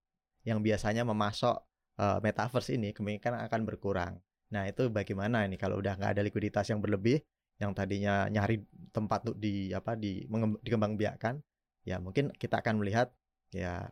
yang 0.44 0.60
biasanya 0.64 1.04
memasok 1.04 1.56
eh, 2.00 2.18
metaverse 2.24 2.76
ini 2.76 2.96
kemungkinan 2.96 3.44
akan 3.48 3.60
berkurang. 3.68 4.20
Nah 4.52 4.68
itu 4.68 4.88
bagaimana 4.88 5.44
ini? 5.44 5.56
Kalau 5.60 5.80
udah 5.80 5.96
nggak 5.96 6.16
ada 6.16 6.22
likuiditas 6.24 6.68
yang 6.72 6.80
berlebih 6.80 7.20
yang 7.60 7.70
tadinya 7.76 8.26
nyari 8.32 8.60
tempat 8.90 9.30
untuk 9.30 9.38
di 9.38 9.70
apa 9.70 9.94
di 9.94 10.26
dikembangbiakkan 10.66 11.38
ya 11.86 12.02
mungkin 12.02 12.34
kita 12.34 12.58
akan 12.58 12.82
melihat 12.82 13.14
ya 13.54 13.86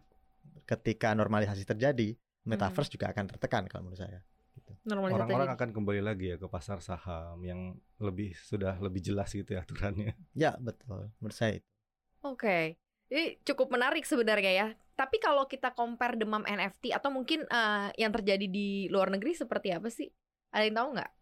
ketika 0.64 1.12
normalisasi 1.12 1.66
terjadi 1.66 2.14
metaverse 2.46 2.90
hmm. 2.90 2.94
juga 2.98 3.06
akan 3.14 3.24
tertekan 3.34 3.62
kalau 3.70 3.88
menurut 3.88 4.02
saya. 4.02 4.20
Gitu. 4.52 4.72
Orang-orang 4.92 5.54
akan 5.56 5.70
kembali 5.72 6.02
lagi 6.04 6.34
ya 6.34 6.36
ke 6.36 6.46
pasar 6.50 6.82
saham 6.84 7.40
yang 7.40 7.78
lebih 8.02 8.36
sudah 8.36 8.76
lebih 8.82 9.00
jelas 9.00 9.32
gitu 9.32 9.56
ya 9.56 9.64
aturannya. 9.64 10.12
Ya 10.36 10.58
betul 10.58 11.08
menurut 11.22 11.36
saya. 11.36 11.58
Oke, 12.22 12.38
okay. 12.46 12.62
ini 13.10 13.42
cukup 13.42 13.74
menarik 13.74 14.06
sebenarnya 14.06 14.52
ya. 14.52 14.68
Tapi 14.94 15.18
kalau 15.18 15.48
kita 15.50 15.74
compare 15.74 16.14
demam 16.14 16.44
NFT 16.46 16.94
atau 16.94 17.10
mungkin 17.10 17.42
uh, 17.48 17.90
yang 17.98 18.12
terjadi 18.14 18.46
di 18.46 18.86
luar 18.92 19.10
negeri 19.10 19.34
seperti 19.34 19.74
apa 19.74 19.88
sih? 19.90 20.06
Ada 20.52 20.64
yang 20.68 20.76
tahu 20.78 20.88
nggak? 20.94 21.12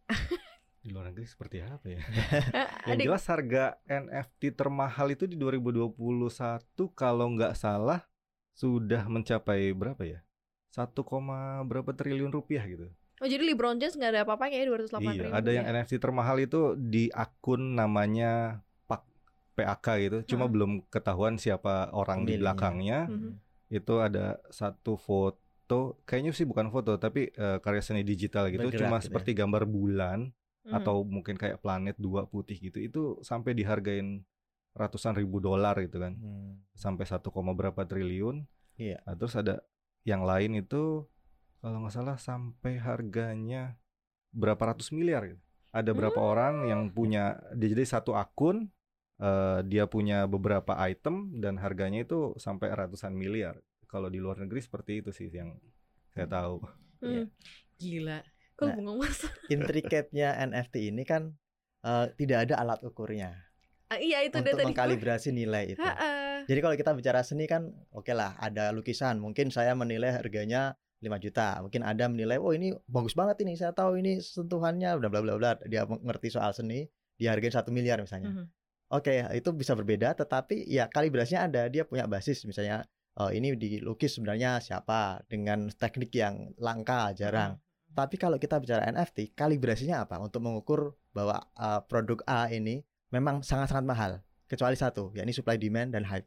di 0.81 0.89
luar 0.97 1.13
negeri 1.13 1.27
seperti 1.29 1.61
apa 1.61 1.87
ya? 1.87 2.01
yang 2.89 2.99
jelas 3.05 3.25
harga 3.29 3.77
NFT 3.85 4.57
termahal 4.57 5.13
itu 5.13 5.29
di 5.29 5.37
2021 5.37 5.93
kalau 6.97 7.27
nggak 7.37 7.53
salah 7.53 8.10
sudah 8.61 9.09
mencapai 9.09 9.73
berapa 9.73 10.05
ya? 10.05 10.21
1, 10.77 10.93
berapa 11.65 11.91
triliun 11.97 12.29
rupiah 12.29 12.63
gitu. 12.69 12.93
Oh 13.21 13.29
jadi 13.29 13.43
LeBron 13.53 13.77
James 13.77 13.97
nggak 13.97 14.13
ada 14.17 14.21
apa-apanya 14.25 14.57
ya 14.65 14.67
208 14.73 14.81
iya, 14.81 15.13
triliun. 15.13 15.33
ada 15.37 15.51
yang 15.53 15.67
ya? 15.69 15.73
NFT 15.77 15.93
termahal 16.01 16.37
itu 16.41 16.73
di 16.77 17.13
akun 17.13 17.77
namanya 17.77 18.65
Pak 18.89 19.03
PAK 19.57 19.87
gitu. 20.01 20.19
Cuma 20.37 20.49
hmm. 20.49 20.53
belum 20.57 20.71
ketahuan 20.89 21.37
siapa 21.37 21.93
orang 21.93 22.25
Pemilinya. 22.25 22.37
di 22.37 22.43
belakangnya. 22.45 23.01
Hmm. 23.13 23.33
Itu 23.69 24.01
ada 24.01 24.41
satu 24.49 24.97
foto, 24.97 26.01
kayaknya 26.09 26.33
sih 26.33 26.49
bukan 26.49 26.73
foto 26.73 26.97
tapi 26.97 27.29
uh, 27.37 27.61
karya 27.61 27.85
seni 27.85 28.09
digital 28.09 28.49
gitu. 28.49 28.73
Bergerak 28.73 28.89
Cuma 28.89 28.97
gitu 29.01 29.05
ya. 29.05 29.07
seperti 29.13 29.31
ya? 29.37 29.45
gambar 29.45 29.69
bulan 29.69 30.19
hmm. 30.65 30.79
atau 30.81 31.05
mungkin 31.05 31.37
kayak 31.37 31.61
planet 31.61 32.01
dua 32.01 32.25
putih 32.25 32.57
gitu. 32.57 32.81
Itu 32.81 33.03
sampai 33.21 33.53
dihargain 33.53 34.25
ratusan 34.75 35.19
ribu 35.19 35.43
dolar 35.43 35.77
gitu 35.83 35.99
kan. 35.99 36.15
Hmm. 36.17 36.63
Sampai 36.75 37.05
satu 37.07 37.35
koma 37.35 37.53
berapa 37.57 37.85
triliun. 37.87 38.47
Iya. 38.79 39.03
Nah, 39.05 39.15
terus 39.19 39.35
ada 39.37 39.65
yang 40.09 40.25
lain 40.25 40.57
itu 40.57 41.05
kalau 41.61 41.85
nggak 41.85 41.93
salah 41.93 42.17
sampai 42.17 42.81
harganya 42.81 43.77
berapa 44.33 44.73
ratus 44.73 44.95
miliar 44.95 45.29
gitu. 45.29 45.43
Ada 45.71 45.95
berapa 45.95 46.19
hmm. 46.19 46.31
orang 46.33 46.55
yang 46.67 46.83
punya 46.91 47.39
jadi 47.55 47.87
satu 47.87 48.17
akun 48.19 48.73
uh, 49.23 49.63
dia 49.63 49.87
punya 49.87 50.27
beberapa 50.27 50.75
item 50.83 51.39
dan 51.39 51.61
harganya 51.61 52.03
itu 52.03 52.35
sampai 52.41 52.73
ratusan 52.73 53.15
miliar. 53.15 53.61
Kalau 53.87 54.07
di 54.07 54.19
luar 54.23 54.39
negeri 54.41 54.63
seperti 54.63 55.03
itu 55.05 55.11
sih 55.13 55.29
yang 55.31 55.55
saya 56.15 56.27
hmm. 56.27 56.35
tahu. 56.35 56.55
Hmm. 57.05 57.13
Ya. 57.13 57.25
Gila. 57.81 58.19
Kok 58.57 58.67
nah, 58.67 58.75
ngomong 58.77 58.99
Intrikatnya 59.55 60.37
NFT 60.37 60.93
ini 60.93 61.03
kan 61.05 61.33
uh, 61.85 62.09
tidak 62.17 62.49
ada 62.49 62.61
alat 62.61 62.81
ukurnya. 62.85 63.50
Uh, 63.91 63.99
iya 63.99 64.23
itu 64.23 64.39
untuk 64.39 64.71
mengkalibrasi 64.71 65.35
nilai 65.35 65.75
itu. 65.75 65.83
Ha 65.83 65.93
-ha. 65.99 66.11
Jadi 66.47 66.59
kalau 66.63 66.75
kita 66.79 66.95
bicara 66.95 67.27
seni 67.27 67.51
kan 67.51 67.75
oke 67.91 68.07
okay 68.07 68.15
lah 68.15 68.39
ada 68.39 68.71
lukisan 68.71 69.19
mungkin 69.19 69.51
saya 69.51 69.75
menilai 69.75 70.15
harganya 70.15 70.79
5 71.01 71.17
juta. 71.25 71.59
Mungkin 71.65 71.81
ada 71.81 72.05
menilai, 72.13 72.37
oh 72.37 72.53
ini 72.53 72.77
bagus 72.85 73.17
banget 73.17 73.41
ini, 73.43 73.57
saya 73.57 73.73
tahu 73.73 73.97
ini 73.97 74.21
sentuhannya, 74.21 75.01
bla 75.01 75.09
bla 75.09 75.21
bla 75.25 75.35
bla. 75.41 75.53
Dia 75.65 75.89
mengerti 75.89 76.29
soal 76.29 76.53
seni, 76.53 76.85
dihargai 77.17 77.49
satu 77.49 77.73
miliar 77.73 77.99
misalnya. 78.05 78.31
Mm 78.31 78.37
-hmm. 78.37 78.47
Oke, 78.91 79.23
okay, 79.23 79.39
itu 79.39 79.51
bisa 79.55 79.73
berbeda, 79.73 80.13
tetapi 80.13 80.69
ya 80.69 80.91
kalibrasinya 80.93 81.49
ada. 81.49 81.63
Dia 81.73 81.89
punya 81.89 82.05
basis 82.05 82.45
misalnya, 82.45 82.85
oh 83.17 83.33
ini 83.33 83.57
dilukis 83.57 84.21
sebenarnya 84.21 84.61
siapa 84.61 85.25
dengan 85.25 85.73
teknik 85.73 86.13
yang 86.13 86.53
langka, 86.61 87.17
jarang. 87.17 87.57
Mm 87.57 87.61
-hmm. 87.65 87.97
Tapi 87.97 88.17
kalau 88.21 88.37
kita 88.39 88.61
bicara 88.61 88.87
NFT, 88.87 89.35
kalibrasinya 89.35 90.07
apa 90.07 90.21
untuk 90.23 90.45
mengukur 90.45 90.95
bahwa 91.11 91.43
uh, 91.59 91.83
produk 91.91 92.23
A 92.29 92.47
ini 92.53 92.87
memang 93.11 93.43
sangat-sangat 93.43 93.87
mahal, 93.87 94.13
kecuali 94.51 94.75
satu, 94.75 95.15
yakni 95.15 95.31
supply 95.35 95.59
demand 95.59 95.95
dan 95.95 96.07
hype 96.07 96.27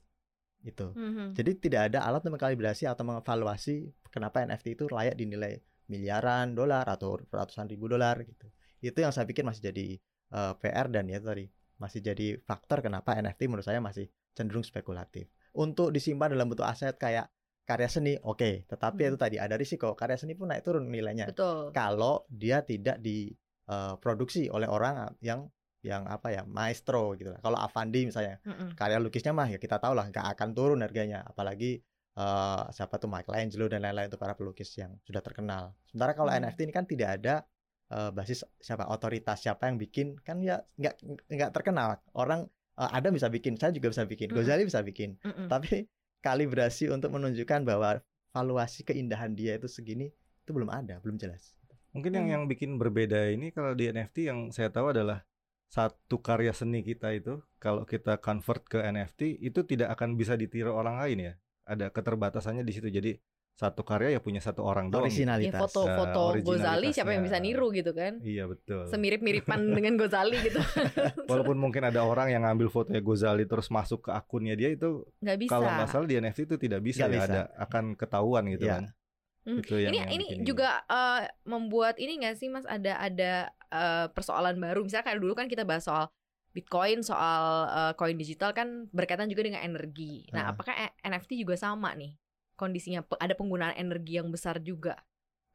itu. 0.64 0.96
Mm-hmm. 0.96 1.28
Jadi 1.36 1.52
tidak 1.60 1.82
ada 1.92 2.08
alat 2.08 2.24
untuk 2.24 2.40
mengkalibrasi 2.40 2.88
atau 2.88 3.04
mengevaluasi 3.04 3.92
kenapa 4.08 4.44
NFT 4.48 4.80
itu 4.80 4.86
layak 4.88 5.20
dinilai 5.20 5.60
miliaran 5.92 6.56
dolar 6.56 6.88
atau 6.88 7.20
ratusan 7.20 7.68
ribu 7.68 7.92
dolar 7.92 8.24
gitu. 8.24 8.48
Itu 8.80 9.04
yang 9.04 9.12
saya 9.12 9.28
pikir 9.28 9.44
masih 9.44 9.72
jadi 9.72 10.00
uh, 10.32 10.56
eh, 10.56 10.64
PR 10.64 10.88
dan 10.88 11.12
ya 11.12 11.20
tadi 11.20 11.48
masih 11.76 12.00
jadi 12.00 12.40
faktor 12.40 12.80
kenapa 12.80 13.20
NFT 13.20 13.52
menurut 13.52 13.68
saya 13.68 13.84
masih 13.84 14.08
cenderung 14.32 14.64
spekulatif. 14.64 15.28
Untuk 15.54 15.92
disimpan 15.92 16.32
dalam 16.32 16.48
bentuk 16.48 16.66
aset 16.66 16.96
kayak 16.96 17.28
karya 17.64 17.88
seni 17.88 18.14
oke, 18.20 18.40
okay. 18.40 18.64
tetapi 18.68 19.04
hmm. 19.04 19.10
itu 19.14 19.18
tadi 19.20 19.36
ada 19.40 19.56
risiko 19.56 19.96
karya 19.96 20.20
seni 20.20 20.36
pun 20.36 20.52
naik 20.52 20.64
turun 20.64 20.88
nilainya. 20.88 21.32
Betul. 21.32 21.72
Kalau 21.76 22.24
dia 22.32 22.64
tidak 22.64 23.00
diproduksi 23.04 24.48
uh, 24.48 24.56
oleh 24.56 24.68
orang 24.68 25.12
yang 25.20 25.48
yang 25.84 26.08
apa 26.08 26.32
ya 26.32 26.42
maestro 26.48 27.12
gitu 27.20 27.36
lah. 27.36 27.40
Kalau 27.44 27.60
Avandi 27.60 28.08
misalnya 28.08 28.40
mm-hmm. 28.42 28.80
karya 28.80 28.98
lukisnya 29.04 29.36
mah 29.36 29.52
ya 29.52 29.60
kita 29.60 29.78
tahu 29.84 29.94
lah 29.94 30.08
nggak 30.08 30.26
akan 30.34 30.50
turun 30.56 30.80
harganya 30.80 31.28
apalagi 31.28 31.84
uh, 32.16 32.72
siapa 32.72 32.96
tuh 32.98 33.12
Michelangelo 33.12 33.68
dan 33.68 33.84
lain-lain 33.84 34.08
itu 34.08 34.16
para 34.16 34.34
pelukis 34.34 34.72
yang 34.80 34.96
sudah 35.04 35.20
terkenal. 35.20 35.76
Sementara 35.84 36.16
kalau 36.16 36.32
mm. 36.32 36.40
NFT 36.40 36.60
ini 36.72 36.74
kan 36.74 36.86
tidak 36.88 37.10
ada 37.20 37.44
uh, 37.92 38.10
basis 38.16 38.48
siapa 38.64 38.88
otoritas 38.88 39.44
siapa 39.44 39.68
yang 39.68 39.76
bikin 39.76 40.16
kan 40.24 40.40
ya 40.40 40.64
nggak 40.80 40.96
nggak 41.28 41.52
terkenal 41.52 42.00
orang 42.16 42.48
uh, 42.80 42.90
ada 42.96 43.12
bisa 43.12 43.28
bikin 43.28 43.60
saya 43.60 43.76
juga 43.76 43.92
bisa 43.92 44.08
bikin 44.08 44.32
mm-hmm. 44.32 44.40
Ghazali 44.48 44.64
bisa 44.64 44.80
bikin 44.80 45.20
mm-hmm. 45.20 45.48
tapi 45.52 45.92
kalibrasi 46.24 46.88
untuk 46.88 47.12
menunjukkan 47.12 47.68
bahwa 47.68 48.00
valuasi 48.32 48.88
keindahan 48.88 49.36
dia 49.36 49.60
itu 49.60 49.68
segini 49.68 50.08
itu 50.16 50.52
belum 50.56 50.72
ada 50.72 51.04
belum 51.04 51.20
jelas. 51.20 51.60
Mungkin 51.92 52.16
yang 52.16 52.26
mm. 52.26 52.34
yang 52.34 52.44
bikin 52.48 52.72
berbeda 52.80 53.30
ini 53.36 53.52
kalau 53.52 53.76
di 53.76 53.92
NFT 53.92 54.32
yang 54.32 54.40
saya 54.50 54.72
tahu 54.72 54.96
adalah 54.96 55.22
satu 55.74 56.22
karya 56.22 56.54
seni 56.54 56.86
kita 56.86 57.10
itu 57.18 57.42
kalau 57.58 57.82
kita 57.82 58.22
convert 58.22 58.62
ke 58.70 58.78
NFT 58.78 59.42
itu 59.42 59.66
tidak 59.66 59.98
akan 59.98 60.14
bisa 60.14 60.38
ditiru 60.38 60.70
orang 60.70 61.02
lain 61.02 61.18
ya. 61.18 61.34
Ada 61.66 61.90
keterbatasannya 61.90 62.62
di 62.62 62.74
situ. 62.78 62.94
Jadi 62.94 63.18
satu 63.58 63.82
karya 63.82 64.18
ya 64.18 64.22
punya 64.22 64.38
satu 64.38 64.62
orang 64.62 64.94
doang. 64.94 65.10
Originalitas. 65.10 65.58
Ya, 65.58 65.62
foto-foto 65.62 66.38
nah, 66.38 66.42
Gozali 66.46 66.94
siapa 66.94 67.18
yang 67.18 67.26
bisa 67.26 67.42
niru 67.42 67.74
gitu 67.74 67.90
kan? 67.90 68.22
Iya 68.22 68.46
betul. 68.46 68.86
Semirip-miripan 68.86 69.66
dengan 69.82 69.98
Gozali 69.98 70.38
gitu. 70.46 70.62
Walaupun 71.32 71.58
mungkin 71.58 71.90
ada 71.90 72.06
orang 72.06 72.30
yang 72.30 72.46
ngambil 72.46 72.70
fotonya 72.70 73.02
Gozali 73.02 73.50
terus 73.50 73.74
masuk 73.74 74.06
ke 74.06 74.12
akunnya 74.14 74.54
dia 74.54 74.70
itu 74.70 75.10
nggak 75.26 75.38
bisa. 75.42 75.52
Kalau 75.58 75.70
nggak 75.74 75.90
salah 75.90 76.06
di 76.06 76.16
NFT 76.22 76.40
itu 76.54 76.56
tidak 76.62 76.82
bisa 76.86 77.10
Gak 77.10 77.10
ya 77.10 77.18
bisa. 77.18 77.26
ada 77.26 77.42
akan 77.58 77.98
ketahuan 77.98 78.46
gitu 78.54 78.70
ya. 78.70 78.78
kan. 78.78 78.86
Hmm. 79.44 79.60
Itu 79.60 79.76
yang, 79.76 79.92
ini 79.92 79.98
yang 79.98 80.12
ini 80.14 80.26
juga 80.46 80.86
uh, 80.86 81.26
membuat 81.50 81.98
ini 81.98 82.22
nggak 82.22 82.38
sih 82.38 82.48
Mas 82.54 82.64
ada 82.70 82.96
ada 83.02 83.50
uh, 83.74 84.08
persoalan 84.14 84.56
baru 84.62 84.86
misalnya 84.86 85.10
kayak 85.10 85.20
dulu 85.20 85.34
kan 85.34 85.50
kita 85.50 85.66
bahas 85.66 85.90
soal 85.90 86.14
Bitcoin 86.54 87.02
soal 87.02 87.66
uh, 87.66 87.94
koin 87.98 88.14
digital 88.14 88.54
kan 88.54 88.86
berkaitan 88.94 89.26
juga 89.26 89.50
dengan 89.50 89.66
energi. 89.66 90.30
Nah, 90.30 90.48
uh. 90.48 90.52
apakah 90.54 90.78
NFT 91.02 91.42
juga 91.42 91.58
sama 91.58 91.98
nih 91.98 92.14
kondisinya 92.54 93.02
ada 93.18 93.34
penggunaan 93.34 93.74
energi 93.74 94.22
yang 94.22 94.30
besar 94.30 94.62
juga? 94.62 95.02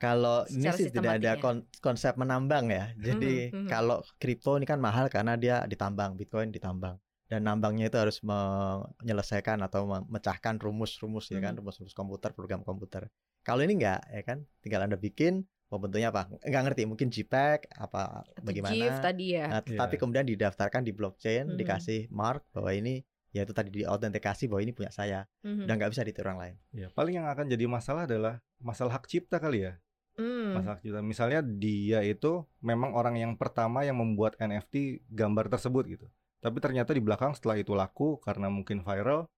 Kalau 0.02 0.42
ini 0.50 0.66
sih 0.74 0.90
tidak 0.90 1.22
ada 1.22 1.38
kon 1.38 1.66
konsep 1.78 2.18
menambang 2.18 2.70
ya. 2.70 2.90
Jadi 2.98 3.50
mm 3.50 3.54
-hmm. 3.54 3.68
kalau 3.70 4.02
kripto 4.18 4.58
ini 4.58 4.66
kan 4.66 4.82
mahal 4.82 5.06
karena 5.06 5.38
dia 5.38 5.62
ditambang, 5.70 6.18
Bitcoin 6.18 6.50
ditambang 6.50 6.98
dan 7.28 7.44
nambangnya 7.44 7.92
itu 7.92 7.98
harus 8.00 8.24
menyelesaikan 8.24 9.60
atau 9.60 9.84
memecahkan 9.84 10.56
rumus-rumus 10.56 11.28
ya 11.28 11.44
kan, 11.44 11.52
hmm. 11.52 11.60
rumus-rumus 11.60 11.92
komputer, 11.92 12.32
program 12.32 12.64
komputer. 12.64 13.12
Kalau 13.44 13.60
ini 13.60 13.76
enggak 13.76 14.00
ya 14.08 14.22
kan, 14.24 14.48
tinggal 14.64 14.88
Anda 14.88 14.96
bikin 14.96 15.44
mau 15.68 15.78
bentuknya 15.78 16.08
apa? 16.08 16.32
Enggak 16.40 16.62
ngerti, 16.68 16.82
mungkin 16.88 17.08
JPEG 17.12 17.68
apa 17.76 18.24
Atau 18.24 18.44
bagaimana. 18.44 18.72
GIF 18.72 18.96
tadi 19.04 19.26
ya. 19.36 19.46
Nah, 19.48 19.60
yeah. 19.64 19.78
tapi 19.80 19.94
kemudian 20.00 20.24
didaftarkan 20.24 20.82
di 20.82 20.92
blockchain, 20.96 21.52
hmm. 21.52 21.56
dikasih 21.60 22.08
mark 22.08 22.44
bahwa 22.56 22.72
ini 22.72 23.04
ya 23.28 23.44
itu 23.44 23.52
tadi 23.52 23.68
diautentikasi 23.68 24.48
bahwa 24.48 24.64
ini 24.64 24.72
punya 24.72 24.88
saya 24.88 25.28
hmm. 25.44 25.68
dan 25.68 25.76
nggak 25.76 25.92
bisa 25.92 26.02
ditiru 26.04 26.32
orang 26.32 26.40
lain. 26.40 26.56
Ya, 26.72 26.88
paling 26.92 27.20
yang 27.20 27.28
akan 27.28 27.46
jadi 27.52 27.64
masalah 27.68 28.08
adalah 28.08 28.40
masalah 28.58 28.96
hak 28.96 29.04
cipta 29.04 29.36
kali 29.36 29.68
ya. 29.68 29.72
Hmm. 30.16 30.56
Masalah 30.56 30.80
hak 30.80 30.82
cipta. 30.82 31.00
Misalnya 31.04 31.40
dia 31.44 32.00
itu 32.00 32.48
memang 32.64 32.96
orang 32.96 33.20
yang 33.20 33.36
pertama 33.36 33.84
yang 33.84 34.00
membuat 34.00 34.40
NFT 34.40 35.04
gambar 35.12 35.52
tersebut 35.52 35.84
gitu. 35.84 36.06
Tapi 36.40 36.56
ternyata 36.64 36.96
di 36.96 37.02
belakang 37.04 37.36
setelah 37.36 37.60
itu 37.60 37.76
laku 37.76 38.16
karena 38.24 38.48
mungkin 38.48 38.80
viral 38.80 39.28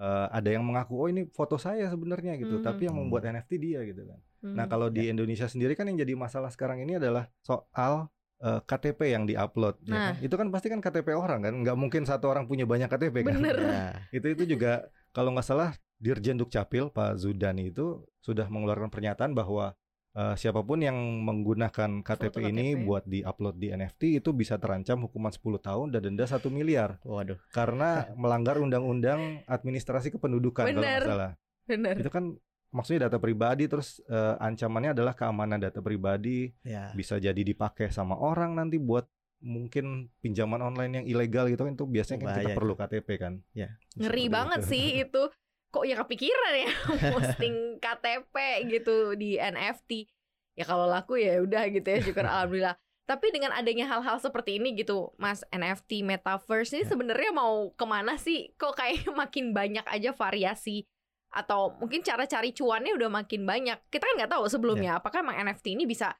uh, 0.00 0.26
ada 0.32 0.48
yang 0.48 0.64
mengaku 0.64 0.96
oh 0.98 1.06
ini 1.06 1.28
foto 1.30 1.54
saya 1.60 1.86
sebenarnya 1.86 2.34
gitu, 2.40 2.58
hmm. 2.58 2.66
tapi 2.66 2.90
yang 2.90 2.98
membuat 2.98 3.30
NFT 3.30 3.50
dia 3.62 3.86
gitu 3.86 4.02
kan. 4.02 4.18
Hmm. 4.42 4.58
Nah, 4.58 4.66
kalau 4.66 4.90
di 4.90 5.06
ya. 5.06 5.14
Indonesia 5.14 5.46
sendiri 5.46 5.78
kan 5.78 5.86
yang 5.86 6.02
jadi 6.02 6.18
masalah 6.18 6.50
sekarang 6.50 6.82
ini 6.82 6.98
adalah 6.98 7.30
soal 7.46 8.10
uh, 8.42 8.60
KTP 8.66 9.14
yang 9.14 9.24
diupload 9.24 9.78
nah. 9.86 9.86
ya 9.86 9.98
kan? 10.12 10.14
Itu 10.18 10.34
kan 10.34 10.48
pasti 10.50 10.66
kan 10.68 10.82
KTP 10.82 11.14
orang 11.14 11.40
kan, 11.46 11.54
nggak 11.62 11.76
mungkin 11.78 12.02
satu 12.02 12.26
orang 12.28 12.50
punya 12.50 12.66
banyak 12.66 12.90
KTP 12.90 13.22
kan. 13.22 13.38
Bener. 13.38 13.56
Nah, 13.62 13.94
itu 14.10 14.26
itu 14.34 14.44
juga 14.58 14.82
kalau 15.16 15.30
nggak 15.32 15.46
salah 15.46 15.70
Dirjen 16.02 16.34
Dukcapil 16.42 16.90
Pak 16.90 17.22
Zudani 17.22 17.70
itu 17.70 18.02
sudah 18.18 18.50
mengeluarkan 18.50 18.90
pernyataan 18.90 19.38
bahwa 19.38 19.78
uh, 20.18 20.34
siapa 20.34 20.60
pun 20.66 20.82
yang 20.82 20.96
menggunakan 21.22 22.02
KTP 22.02 22.34
Foto 22.34 22.48
ini 22.50 22.74
KTP. 22.74 22.82
buat 22.82 23.04
diupload 23.06 23.54
di 23.62 23.68
NFT 23.70 24.18
itu 24.18 24.34
bisa 24.34 24.58
terancam 24.58 25.06
hukuman 25.06 25.30
10 25.30 25.62
tahun 25.62 25.86
dan 25.94 26.00
denda 26.02 26.26
satu 26.26 26.50
miliar. 26.50 26.98
Waduh. 27.06 27.38
Karena 27.54 28.06
melanggar 28.20 28.58
undang-undang 28.58 29.46
administrasi 29.46 30.10
kependudukan 30.10 30.66
Bener. 30.74 31.06
kalau 31.06 31.10
salah. 31.14 31.30
Benar. 31.70 31.94
Itu 32.02 32.10
kan 32.10 32.36
maksudnya 32.72 33.06
data 33.06 33.20
pribadi 33.20 33.68
terus 33.68 34.00
uh, 34.08 34.40
ancamannya 34.40 34.96
adalah 34.96 35.12
keamanan 35.12 35.60
data 35.60 35.78
pribadi. 35.78 36.50
Ya. 36.64 36.90
Bisa 36.96 37.20
jadi 37.20 37.38
dipakai 37.38 37.92
sama 37.92 38.16
orang 38.16 38.56
nanti 38.56 38.80
buat 38.80 39.06
mungkin 39.42 40.06
pinjaman 40.22 40.62
online 40.62 41.02
yang 41.02 41.06
ilegal 41.06 41.50
gitu 41.50 41.66
kan 41.66 41.74
itu 41.74 41.84
biasanya 41.84 42.18
kan 42.22 42.30
kita 42.40 42.50
perlu 42.56 42.74
KTP 42.74 43.08
kan. 43.20 43.38
Ya. 43.52 43.76
Ngeri 44.00 44.26
Seperti 44.26 44.34
banget 44.34 44.60
itu. 44.64 44.70
sih 44.72 44.86
itu. 45.04 45.22
Kok 45.72 45.84
ya 45.88 45.96
kepikiran 46.04 46.52
ya 46.52 46.70
posting 47.16 47.54
KTP 47.80 48.36
gitu 48.72 49.16
di 49.16 49.36
NFT. 49.36 50.04
Ya 50.52 50.64
kalau 50.68 50.84
laku 50.84 51.16
ya 51.16 51.40
udah 51.40 51.64
gitu 51.72 51.86
ya 51.86 51.98
syukur 52.00 52.24
alhamdulillah. 52.30 52.76
Tapi 53.02 53.34
dengan 53.34 53.50
adanya 53.50 53.90
hal-hal 53.90 54.22
seperti 54.22 54.62
ini 54.62 54.78
gitu, 54.78 55.10
Mas 55.18 55.42
NFT 55.50 56.06
Metaverse 56.06 56.70
ini 56.78 56.86
Ya. 56.86 56.90
sebenarnya 56.94 57.34
mau 57.34 57.74
ke 57.74 57.82
mana 57.82 58.14
sih? 58.14 58.54
Kok 58.56 58.78
kayak 58.78 59.10
makin 59.20 59.50
banyak 59.52 59.82
aja 59.84 60.14
variasi 60.14 60.86
atau 61.32 61.74
mungkin 61.80 62.04
cara 62.04 62.28
cari 62.28 62.52
cuannya 62.52 62.92
udah 62.94 63.08
makin 63.08 63.42
banyak. 63.48 63.88
Kita 63.88 64.04
kan 64.04 64.14
nggak 64.20 64.32
tahu 64.36 64.44
sebelumnya 64.52 65.00
apakah 65.00 65.24
emang 65.24 65.40
NFT 65.40 65.74
ini 65.80 65.88
bisa 65.88 66.12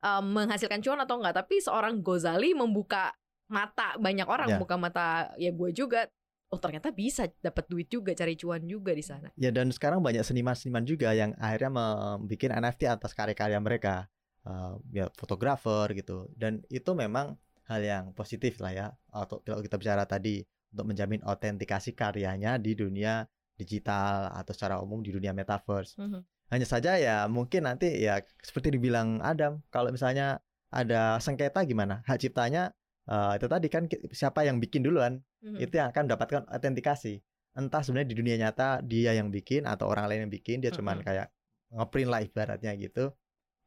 um, 0.00 0.34
menghasilkan 0.40 0.80
cuan 0.80 1.00
atau 1.04 1.20
enggak. 1.20 1.44
Tapi 1.44 1.60
seorang 1.60 2.00
Gozali 2.00 2.56
membuka 2.56 3.12
mata 3.52 3.94
banyak 4.00 4.24
orang, 4.24 4.48
Ya. 4.48 4.52
membuka 4.56 4.76
mata 4.80 5.06
ya 5.36 5.52
gue 5.52 5.70
juga. 5.76 6.08
Oh 6.48 6.60
ternyata 6.60 6.94
bisa 6.94 7.26
dapat 7.42 7.66
duit 7.66 7.90
juga, 7.90 8.14
cari 8.14 8.38
cuan 8.38 8.62
juga 8.64 8.94
di 8.94 9.02
sana. 9.04 9.28
Ya 9.34 9.50
dan 9.50 9.68
sekarang 9.74 10.00
banyak 10.00 10.22
seniman-seniman 10.22 10.86
juga 10.86 11.10
yang 11.12 11.34
akhirnya 11.36 11.68
membuat 11.68 12.56
NFT 12.56 12.88
atas 12.88 13.12
karya-karya 13.12 13.58
mereka, 13.60 14.08
Eh, 14.44 14.74
ya 14.92 15.08
fotografer 15.16 15.96
gitu. 15.96 16.28
Dan 16.36 16.60
itu 16.68 16.92
memang 16.92 17.40
hal 17.64 17.80
yang 17.80 18.04
positif 18.12 18.60
lah 18.60 18.72
ya. 18.76 18.86
Atau 19.08 19.40
kalau 19.40 19.64
kita 19.64 19.80
bicara 19.80 20.04
tadi 20.04 20.44
untuk 20.68 20.92
menjamin 20.92 21.24
autentikasi 21.24 21.96
karyanya 21.96 22.60
di 22.60 22.76
dunia 22.76 23.24
digital 23.54 24.30
atau 24.34 24.52
secara 24.54 24.78
umum 24.82 25.00
di 25.02 25.10
dunia 25.14 25.30
metaverse. 25.34 25.96
Mhm. 25.98 26.20
Hanya 26.52 26.66
saja 26.68 26.98
ya 27.00 27.24
mungkin 27.26 27.66
nanti 27.66 27.88
ya 28.04 28.20
seperti 28.42 28.74
dibilang 28.74 29.18
Adam, 29.24 29.62
kalau 29.72 29.90
misalnya 29.90 30.38
ada 30.70 31.18
sengketa 31.22 31.62
gimana? 31.64 32.02
Hak 32.06 32.20
ciptanya 32.20 32.74
eh, 33.04 33.32
itu 33.36 33.46
tadi 33.46 33.68
kan 33.68 33.84
siapa 34.12 34.48
yang 34.48 34.58
bikin 34.58 34.80
duluan 34.80 35.20
Mhm. 35.44 35.60
itu 35.60 35.74
yang 35.76 35.92
akan 35.92 36.08
mendapatkan 36.08 36.42
autentikasi. 36.48 37.20
Entah 37.54 37.84
sebenarnya 37.84 38.08
di 38.10 38.16
dunia 38.16 38.36
nyata 38.40 38.80
dia 38.82 39.12
yang 39.14 39.28
bikin 39.30 39.68
atau 39.68 39.86
orang 39.86 40.08
lain 40.10 40.26
yang 40.26 40.32
bikin, 40.32 40.58
dia 40.58 40.72
cuman 40.74 40.98
Mm-mm. 40.98 41.06
kayak 41.06 41.28
ngeprint 41.70 42.10
lah 42.10 42.20
ibaratnya 42.24 42.72
gitu. 42.80 43.14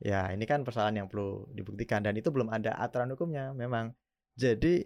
Ya, 0.03 0.29
ini 0.33 0.43
kan 0.45 0.61
persoalan 0.67 0.99
yang 0.99 1.07
perlu 1.07 1.47
dibuktikan 1.55 2.03
dan 2.03 2.13
itu 2.17 2.29
belum 2.29 2.51
ada 2.51 2.75
aturan 2.77 3.09
hukumnya 3.13 3.53
memang. 3.55 3.93
Jadi 4.37 4.85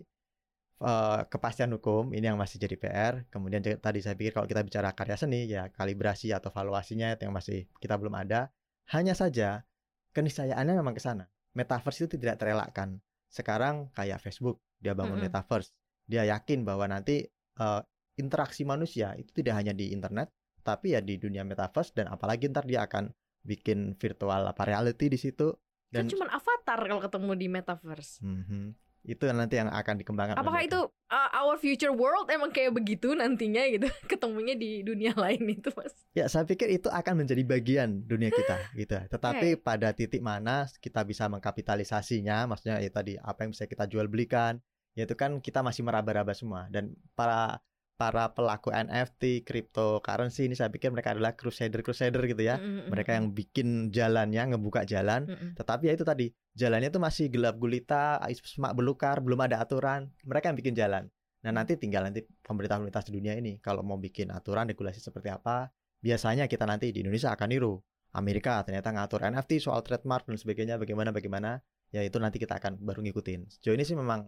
eh, 0.81 1.21
kepastian 1.29 1.71
hukum 1.77 2.11
ini 2.11 2.25
yang 2.27 2.37
masih 2.37 2.57
jadi 2.57 2.75
PR. 2.75 3.13
Kemudian 3.29 3.61
tadi 3.61 3.99
saya 4.01 4.17
pikir 4.17 4.33
kalau 4.33 4.49
kita 4.49 4.65
bicara 4.65 4.91
karya 4.91 5.17
seni 5.17 5.47
ya 5.47 5.69
kalibrasi 5.69 6.33
atau 6.33 6.49
valuasinya 6.49 7.13
itu 7.13 7.29
yang 7.29 7.35
masih 7.35 7.69
kita 7.77 7.95
belum 7.95 8.17
ada. 8.17 8.49
Hanya 8.91 9.15
saja 9.15 9.63
keniscayaannya 10.11 10.75
memang 10.81 10.97
ke 10.97 11.01
sana. 11.01 11.29
Metaverse 11.53 12.09
itu 12.09 12.17
tidak 12.17 12.41
terelakkan. 12.41 12.99
Sekarang 13.31 13.93
kayak 13.95 14.19
Facebook 14.19 14.59
dia 14.81 14.97
bangun 14.97 15.21
Mm-mm. 15.21 15.31
metaverse. 15.31 15.71
Dia 16.09 16.27
yakin 16.27 16.65
bahwa 16.67 16.89
nanti 16.89 17.23
eh, 17.31 17.81
interaksi 18.19 18.67
manusia 18.67 19.15
itu 19.15 19.31
tidak 19.31 19.63
hanya 19.63 19.71
di 19.71 19.95
internet 19.95 20.33
tapi 20.61 20.93
ya 20.93 21.01
di 21.01 21.17
dunia 21.17 21.41
metaverse 21.41 21.97
dan 21.97 22.05
apalagi 22.13 22.45
ntar 22.53 22.69
dia 22.69 22.85
akan 22.85 23.09
bikin 23.41 23.97
virtual 23.97 24.45
apa 24.45 24.61
reality 24.61 25.09
di 25.09 25.17
situ 25.17 25.57
Kan 25.91 26.07
dan 26.07 26.15
cuma 26.15 26.25
avatar 26.31 26.79
kalau 26.87 27.03
ketemu 27.03 27.31
di 27.35 27.47
metaverse. 27.51 28.23
Mhm. 28.23 28.71
Itu 29.01 29.25
nanti 29.33 29.57
yang 29.57 29.69
akan 29.73 29.97
dikembangkan 29.97 30.37
Apakah 30.37 30.61
itu 30.61 30.79
uh, 31.09 31.29
our 31.41 31.57
future 31.57 31.89
world 31.89 32.29
emang 32.29 32.53
kayak 32.53 32.69
begitu 32.77 33.17
nantinya 33.17 33.65
gitu 33.65 33.89
ketemunya 34.11 34.53
di 34.53 34.85
dunia 34.85 35.17
lain 35.23 35.41
itu 35.49 35.73
mas? 35.73 35.93
Ya, 36.13 36.29
saya 36.29 36.45
pikir 36.45 36.69
itu 36.69 36.87
akan 36.87 37.25
menjadi 37.25 37.41
bagian 37.41 38.05
dunia 38.05 38.29
kita 38.29 38.57
gitu. 38.81 38.97
Tetapi 39.09 39.57
pada 39.61 39.89
titik 39.91 40.21
mana 40.21 40.69
kita 40.77 41.01
bisa 41.01 41.25
mengkapitalisasinya, 41.31 42.45
maksudnya 42.45 42.77
ya 42.77 42.91
tadi 42.93 43.17
apa 43.17 43.45
yang 43.45 43.51
bisa 43.57 43.65
kita 43.65 43.89
jual 43.89 44.05
belikan, 44.05 44.61
yaitu 44.93 45.17
kan 45.17 45.41
kita 45.41 45.65
masih 45.65 45.81
meraba-raba 45.81 46.37
semua 46.37 46.69
dan 46.69 46.93
para 47.17 47.57
para 48.01 48.33
pelaku 48.33 48.73
NFT, 48.73 49.45
cryptocurrency 49.45 50.49
ini 50.49 50.57
saya 50.57 50.73
pikir 50.73 50.89
mereka 50.89 51.13
adalah 51.13 51.37
crusader-crusader 51.37 52.25
gitu 52.33 52.41
ya. 52.41 52.57
Mm-mm, 52.57 52.89
Mereka 52.89 53.13
yang 53.13 53.29
bikin 53.29 53.93
jalannya, 53.93 54.57
ngebuka 54.57 54.89
jalan, 54.89 55.29
mm-mm. 55.29 55.53
tetapi 55.53 55.85
ya 55.85 55.93
itu 55.93 56.01
tadi, 56.01 56.33
jalannya 56.57 56.89
itu 56.89 56.97
masih 56.97 57.29
gelap 57.29 57.61
gulita, 57.61 58.17
semak 58.41 58.73
belukar, 58.73 59.21
belum 59.21 59.45
ada 59.45 59.61
aturan. 59.61 60.09
Mereka 60.25 60.49
yang 60.49 60.57
bikin 60.57 60.73
jalan. 60.73 61.13
Nah, 61.45 61.53
nanti 61.53 61.77
tinggal 61.77 62.09
nanti 62.09 62.25
pemerintah-pemerintah 62.41 63.05
dunia 63.13 63.37
ini 63.37 63.61
kalau 63.61 63.85
mau 63.85 64.01
bikin 64.01 64.33
aturan 64.33 64.65
regulasi 64.65 64.97
seperti 64.97 65.29
apa, 65.29 65.69
biasanya 66.01 66.49
kita 66.49 66.65
nanti 66.65 66.89
di 66.89 67.05
Indonesia 67.05 67.29
akan 67.29 67.49
niru. 67.53 67.77
Amerika 68.17 68.65
ternyata 68.65 68.91
ngatur 68.91 69.23
NFT 69.29 69.61
soal 69.61 69.85
trademark 69.85 70.25
dan 70.25 70.41
sebagainya 70.41 70.81
bagaimana 70.81 71.13
bagaimana, 71.13 71.61
ya 71.93 72.01
itu 72.01 72.17
nanti 72.17 72.41
kita 72.41 72.57
akan 72.57 72.81
baru 72.81 73.05
ngikutin. 73.05 73.61
Sejauh 73.61 73.77
ini 73.77 73.85
sih 73.85 73.93
memang 73.93 74.25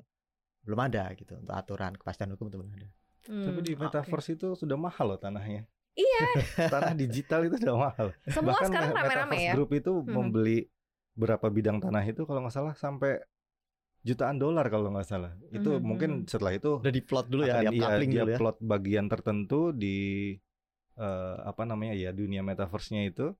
belum 0.61 0.79
ada 0.79 1.09
gitu 1.17 1.35
untuk 1.41 1.51
aturan 1.57 1.97
kepastian 1.97 2.31
hukum 2.37 2.53
itu 2.53 2.57
belum 2.61 2.71
ada. 2.77 2.89
Tapi 3.23 3.59
di 3.63 3.73
Hmm, 3.73 3.81
metaverse 3.87 4.29
itu 4.35 4.47
sudah 4.53 4.75
mahal 4.75 5.15
loh 5.15 5.19
tanahnya. 5.19 5.63
Iya. 5.93 6.21
Tanah 6.73 6.93
digital 6.97 7.45
itu 7.47 7.55
sudah 7.61 7.77
mahal. 7.77 8.07
Semua 8.27 8.57
Bahkan 8.57 8.67
sekarang 8.67 8.89
Me- 8.89 8.97
rame-rame 8.97 9.09
Metaverse 9.09 9.45
ya. 9.47 9.53
Group 9.55 9.69
itu 9.73 9.91
Mhm. 9.93 10.09
membeli 10.09 10.57
berapa 11.13 11.47
bidang 11.47 11.77
tanah 11.77 12.03
itu 12.03 12.25
kalau 12.25 12.41
nggak 12.41 12.55
salah 12.57 12.73
sampai 12.73 13.21
jutaan 14.03 14.35
dolar 14.41 14.65
kalau 14.67 14.89
nggak 14.91 15.07
salah. 15.07 15.31
Itu 15.53 15.77
Mhm, 15.79 15.85
mungkin 15.85 16.09
mhm. 16.23 16.27
setelah 16.27 16.53
itu 16.57 16.71
Udah 16.83 16.93
di 16.93 17.01
plot 17.05 17.25
dulu 17.29 17.41
ya, 17.45 17.61
akan 17.61 17.63
dia 17.63 17.71
iya, 17.77 17.87
dia 18.01 18.21
dulu 18.25 18.31
ya. 18.33 18.37
plot 18.41 18.57
bagian 18.59 19.05
tertentu 19.07 19.71
di 19.71 19.97
eh, 20.97 21.35
apa 21.41 21.63
namanya 21.65 21.93
ya 21.97 22.09
dunia 22.13 22.41
metaverse-nya 22.45 23.09
itu. 23.09 23.33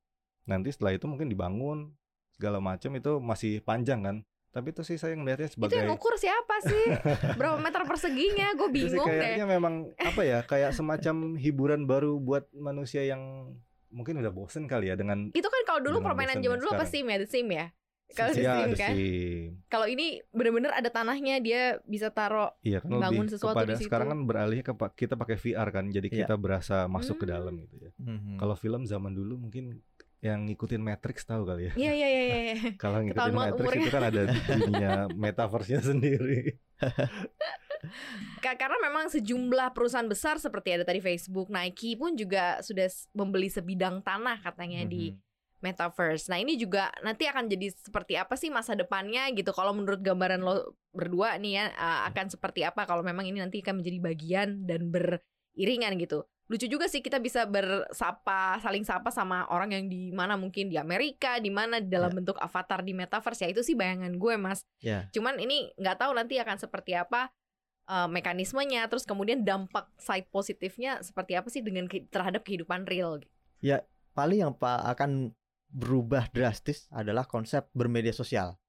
Nanti 0.50 0.70
setelah 0.74 0.94
itu 0.98 1.06
mungkin 1.08 1.30
dibangun 1.30 1.94
segala 2.34 2.58
macam 2.60 2.92
itu 2.98 3.12
masih 3.22 3.62
panjang 3.62 4.02
kan. 4.02 4.18
Tapi 4.54 4.70
itu 4.70 4.82
sih 4.84 4.96
saya 4.96 5.14
ngelihatnya 5.14 5.50
Itu 5.50 5.56
sebagai 5.58 5.76
yang 5.76 5.90
ukur 5.92 6.14
siapa 6.16 6.56
sih? 6.62 6.86
Berapa 7.34 7.58
meter 7.58 7.82
perseginya? 7.84 8.54
Gue 8.54 8.70
itu 8.70 8.86
sih 8.86 8.94
bingung 8.94 9.10
deh. 9.10 9.18
kayaknya 9.20 9.46
memang 9.50 9.74
apa 9.98 10.22
ya 10.22 10.40
kayak 10.44 10.72
semacam 10.72 11.16
hiburan 11.36 11.82
baru 11.84 12.22
buat 12.22 12.46
manusia 12.54 13.02
yang 13.02 13.50
mungkin 13.90 14.18
udah 14.20 14.30
bosen 14.30 14.66
kali 14.66 14.88
ya 14.88 14.96
dengan 14.96 15.30
Itu 15.32 15.46
kan 15.46 15.62
kalau 15.64 15.82
dulu 15.82 16.00
permainan 16.00 16.38
zaman 16.38 16.58
dulu 16.58 16.70
apa 16.72 16.86
sim 16.86 17.02
ya? 17.04 17.18
The 17.18 17.28
sim 17.28 17.50
ya? 17.50 17.74
Kalau 18.10 18.30
The 18.30 18.42
ya 18.42 18.54
Sim 18.60 18.72
kan. 18.76 18.90
sih 18.94 19.14
Kalau 19.68 19.88
ini 19.88 20.06
bener-bener 20.30 20.70
ada 20.70 20.86
tanahnya 20.88 21.38
dia 21.40 21.62
bisa 21.84 22.10
taruh 22.10 22.54
iya 22.62 22.78
kan 22.78 22.94
Bangun 22.94 23.26
lebih 23.26 23.34
sesuatu 23.34 23.58
kepada 23.58 23.74
di 23.74 23.76
situ. 23.76 23.90
sekarang 23.90 24.08
kan 24.08 24.20
beralih 24.24 24.62
ke 24.62 24.70
kita 24.94 25.14
pakai 25.16 25.34
VR 25.36 25.70
kan 25.72 25.90
jadi 25.90 26.08
Iya. 26.08 26.18
kita 26.22 26.36
berasa 26.36 26.86
masuk 26.86 27.18
ke 27.18 27.26
Hmm. 27.26 27.34
dalam 27.34 27.54
gitu 27.60 27.76
ya 27.80 27.90
Mhm. 27.98 28.38
kalau 28.38 28.54
film 28.54 28.86
zaman 28.86 29.10
dulu 29.12 29.34
mungkin 29.40 29.82
yang 30.24 30.48
ngikutin 30.48 30.80
Matrix 30.80 31.28
tahu 31.28 31.44
kali 31.44 31.68
ya 31.68 31.74
Iya 31.76 31.92
iya 31.94 32.08
iya 32.08 32.24
iya. 32.24 32.38
iya. 32.42 32.56
kalau 32.84 33.04
Ketahuan 33.04 33.04
ngikutin 33.04 33.34
banget 33.36 33.52
Matrix 33.52 33.60
umurnya. 33.68 33.84
itu 33.84 33.92
kan 33.92 34.04
ada 34.04 34.22
dunia 34.64 34.92
metaverse-nya 35.14 35.82
sendiri 35.84 36.40
Ka- 38.40 38.56
Karena 38.56 38.80
memang 38.80 39.12
sejumlah 39.12 39.76
perusahaan 39.76 40.08
besar 40.08 40.40
seperti 40.40 40.72
ada 40.72 40.84
tadi 40.84 41.00
Facebook, 41.00 41.52
Nike 41.52 41.96
pun 41.96 42.16
juga 42.16 42.60
sudah 42.60 42.88
membeli 43.12 43.52
sebidang 43.52 44.00
tanah 44.00 44.40
katanya 44.40 44.84
di 44.84 45.12
Mhm. 45.12 45.20
metaverse. 45.60 46.28
Nah, 46.28 46.40
ini 46.40 46.56
juga 46.56 46.88
nanti 47.00 47.24
akan 47.24 47.48
jadi 47.48 47.72
seperti 47.74 48.16
apa 48.16 48.36
sih 48.36 48.48
masa 48.48 48.72
depannya 48.74 49.28
gitu. 49.32 49.52
Kalau 49.52 49.72
menurut 49.72 50.00
gambaran 50.00 50.40
lo 50.40 50.76
berdua 50.92 51.36
nih 51.36 51.52
ya 51.54 51.66
uh, 51.72 52.08
akan 52.08 52.28
seperti 52.30 52.64
apa 52.64 52.84
kalau 52.84 53.00
memang 53.00 53.24
ini 53.24 53.40
nanti 53.40 53.60
akan 53.60 53.80
menjadi 53.80 54.00
bagian 54.02 54.50
dan 54.64 54.88
beriringan 54.88 55.96
gitu. 55.98 56.24
Lucu 56.54 56.70
juga 56.70 56.86
sih 56.86 57.02
kita 57.02 57.18
bisa 57.18 57.50
bersapa, 57.50 58.62
saling 58.62 58.86
sapa 58.86 59.10
sama 59.10 59.50
orang 59.50 59.74
yang 59.74 59.86
di 59.90 60.14
mana 60.14 60.38
mungkin 60.38 60.70
di 60.70 60.78
Amerika, 60.78 61.42
di 61.42 61.50
mana 61.50 61.82
dalam 61.82 62.14
Ya. 62.14 62.18
bentuk 62.22 62.38
avatar 62.38 62.86
di 62.86 62.94
metaverse 62.94 63.42
ya 63.42 63.50
itu 63.50 63.66
sih 63.66 63.74
bayangan 63.74 64.14
gue, 64.22 64.38
Mas. 64.38 64.62
Ya. 64.78 65.10
Cuman 65.10 65.42
ini 65.42 65.74
nggak 65.82 65.98
tahu 65.98 66.14
nanti 66.14 66.38
akan 66.38 66.62
seperti 66.62 66.94
apa 66.94 67.34
uh, 67.90 68.06
mekanismenya, 68.06 68.86
terus 68.86 69.02
kemudian 69.10 69.42
dampak 69.42 69.90
side 69.98 70.30
positifnya 70.30 71.02
seperti 71.02 71.34
apa 71.34 71.50
sih 71.50 71.66
dengan 71.66 71.90
ke- 71.90 72.06
terhadap 72.14 72.46
kehidupan 72.46 72.86
real. 72.86 73.18
paling 74.14 74.46
yang 74.46 74.54
pak 74.54 74.94
akan 74.94 75.34
berubah 75.74 76.30
drastis 76.30 76.86
adalah 76.94 77.26
konsep 77.26 77.66
bermedia 77.74 78.14
sosial. 78.14 78.62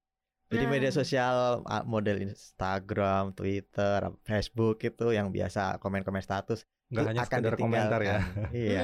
Jadi 0.52 0.64
Nah. 0.64 0.72
media 0.76 0.92
sosial 0.92 1.64
ah, 1.64 1.84
model 1.84 2.20
Instagram, 2.20 3.32
Twitter, 3.32 4.12
Facebook 4.22 4.80
itu 4.84 5.10
yang 5.10 5.32
biasa 5.32 5.80
komen-komen 5.80 6.20
status 6.20 6.68
itu 6.92 7.00
hanya 7.00 7.24
akan 7.26 7.40
sekedar 7.42 7.54
komentar 7.56 8.00
ya 8.04 8.20
ditinggalkan. 8.20 8.52
iya, 8.54 8.82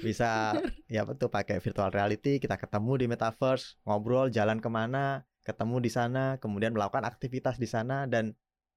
bisa 0.00 0.30
ya 0.94 1.04
betul 1.04 1.28
pakai 1.28 1.60
virtual 1.60 1.92
reality 1.92 2.40
kita 2.40 2.56
ketemu 2.56 3.04
di 3.04 3.06
metaverse, 3.06 3.78
ngobrol, 3.84 4.32
jalan 4.32 4.58
ke 4.58 4.66
mana, 4.66 5.22
ketemu 5.44 5.76
di 5.78 5.90
sana, 5.92 6.40
kemudian 6.40 6.72
melakukan 6.72 7.04
aktivitas 7.04 7.60
di 7.60 7.68
sana 7.68 8.08
dan 8.08 8.32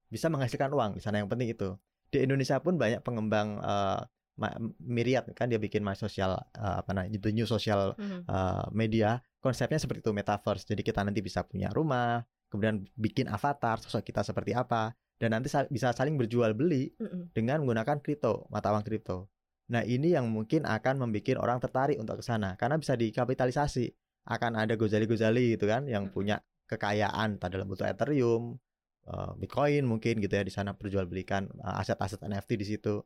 bisa 0.08 0.28
menghasilkan 0.28 0.70
uang 0.70 0.96
di 0.96 1.02
sana 1.02 1.18
yang 1.18 1.28
penting 1.32 1.48
itu. 1.50 1.74
Di 2.12 2.24
Indonesia 2.24 2.60
pun 2.60 2.76
banyak 2.76 3.00
pengembang 3.02 3.58
eh, 3.60 4.00
ma- 4.38 4.58
Myriad 4.78 5.26
kan 5.34 5.50
dia 5.50 5.58
bikin 5.58 5.82
my 5.82 5.96
social 5.98 6.38
eh, 6.54 6.76
apa 6.80 6.92
namanya 6.94 7.18
the 7.18 7.32
new 7.34 7.44
social 7.48 7.96
uh, 8.30 8.64
media 8.70 9.18
konsepnya 9.48 9.80
seperti 9.80 10.04
itu 10.04 10.12
metaverse 10.12 10.68
jadi 10.68 10.82
kita 10.84 11.00
nanti 11.00 11.24
bisa 11.24 11.40
punya 11.42 11.72
rumah 11.72 12.20
kemudian 12.52 12.84
bikin 12.94 13.26
avatar 13.26 13.80
sosok 13.80 14.04
kita 14.04 14.20
seperti 14.20 14.52
apa 14.52 14.92
dan 15.16 15.32
nanti 15.32 15.48
sa- 15.48 15.66
bisa 15.66 15.90
saling 15.90 16.14
berjual 16.14 16.52
beli 16.52 16.92
Mhm. 17.00 17.32
dengan 17.32 17.64
menggunakan 17.64 17.98
kripto 17.98 18.44
mata 18.52 18.68
uang 18.70 18.84
kripto 18.84 19.32
nah 19.68 19.80
ini 19.80 20.12
yang 20.12 20.28
mungkin 20.28 20.64
akan 20.64 21.00
membuat 21.00 21.36
orang 21.40 21.58
tertarik 21.60 21.96
untuk 21.96 22.20
ke 22.20 22.24
sana 22.24 22.56
karena 22.56 22.76
bisa 22.76 22.96
dikapitalisasi 22.96 23.92
akan 24.28 24.60
ada 24.60 24.76
gozali-gozali 24.76 25.56
gitu 25.56 25.64
kan 25.64 25.88
yang 25.88 26.08
Mm. 26.08 26.12
punya 26.12 26.36
kekayaan 26.68 27.40
entah 27.40 27.48
dalam 27.48 27.64
bentuk 27.64 27.88
ethereum 27.88 28.60
uh, 29.08 29.32
Bitcoin 29.40 29.88
mungkin 29.88 30.20
gitu 30.20 30.36
ya 30.36 30.44
di 30.44 30.52
sana 30.52 30.76
perjualbelikan 30.76 31.48
uh, 31.64 31.80
aset-aset 31.80 32.20
NFT 32.20 32.60
di 32.60 32.66
situ. 32.68 33.00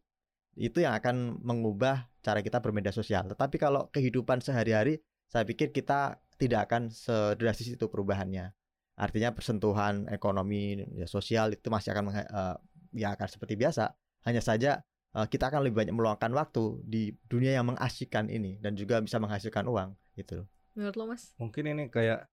Itu 0.53 0.83
yang 0.83 0.99
akan 0.99 1.39
mengubah 1.41 2.11
cara 2.21 2.43
kita 2.43 2.59
bermedia 2.59 2.91
sosial. 2.91 3.23
Tetapi 3.31 3.55
kalau 3.57 3.87
kehidupan 3.95 4.43
sehari-hari 4.43 4.99
saya 5.31 5.47
pikir 5.47 5.71
kita 5.71 6.19
tidak 6.43 6.67
akan 6.67 6.91
sedrastis 6.91 7.71
itu 7.71 7.87
perubahannya. 7.87 8.51
Artinya 8.99 9.31
persentuhan 9.31 10.11
ekonomi 10.11 10.83
ya, 10.99 11.07
sosial 11.07 11.55
itu 11.55 11.71
masih 11.71 11.95
akan 11.95 12.05
uh, 12.11 12.57
ya 12.91 13.15
akan 13.15 13.29
seperti 13.31 13.55
biasa. 13.55 13.95
Hanya 14.27 14.43
saja 14.43 14.83
uh, 15.15 15.31
kita 15.31 15.55
akan 15.55 15.63
lebih 15.63 15.87
banyak 15.87 15.95
meluangkan 15.95 16.35
waktu 16.35 16.83
di 16.83 17.15
dunia 17.31 17.55
yang 17.55 17.71
mengasyikkan 17.71 18.27
ini 18.27 18.59
dan 18.59 18.75
juga 18.75 18.99
bisa 18.99 19.23
menghasilkan 19.23 19.71
uang 19.71 19.95
gitu. 20.19 20.43
Menurut 20.75 20.95
lo 20.99 21.05
mas? 21.15 21.31
Mungkin 21.39 21.63
ini 21.71 21.87
kayak 21.87 22.27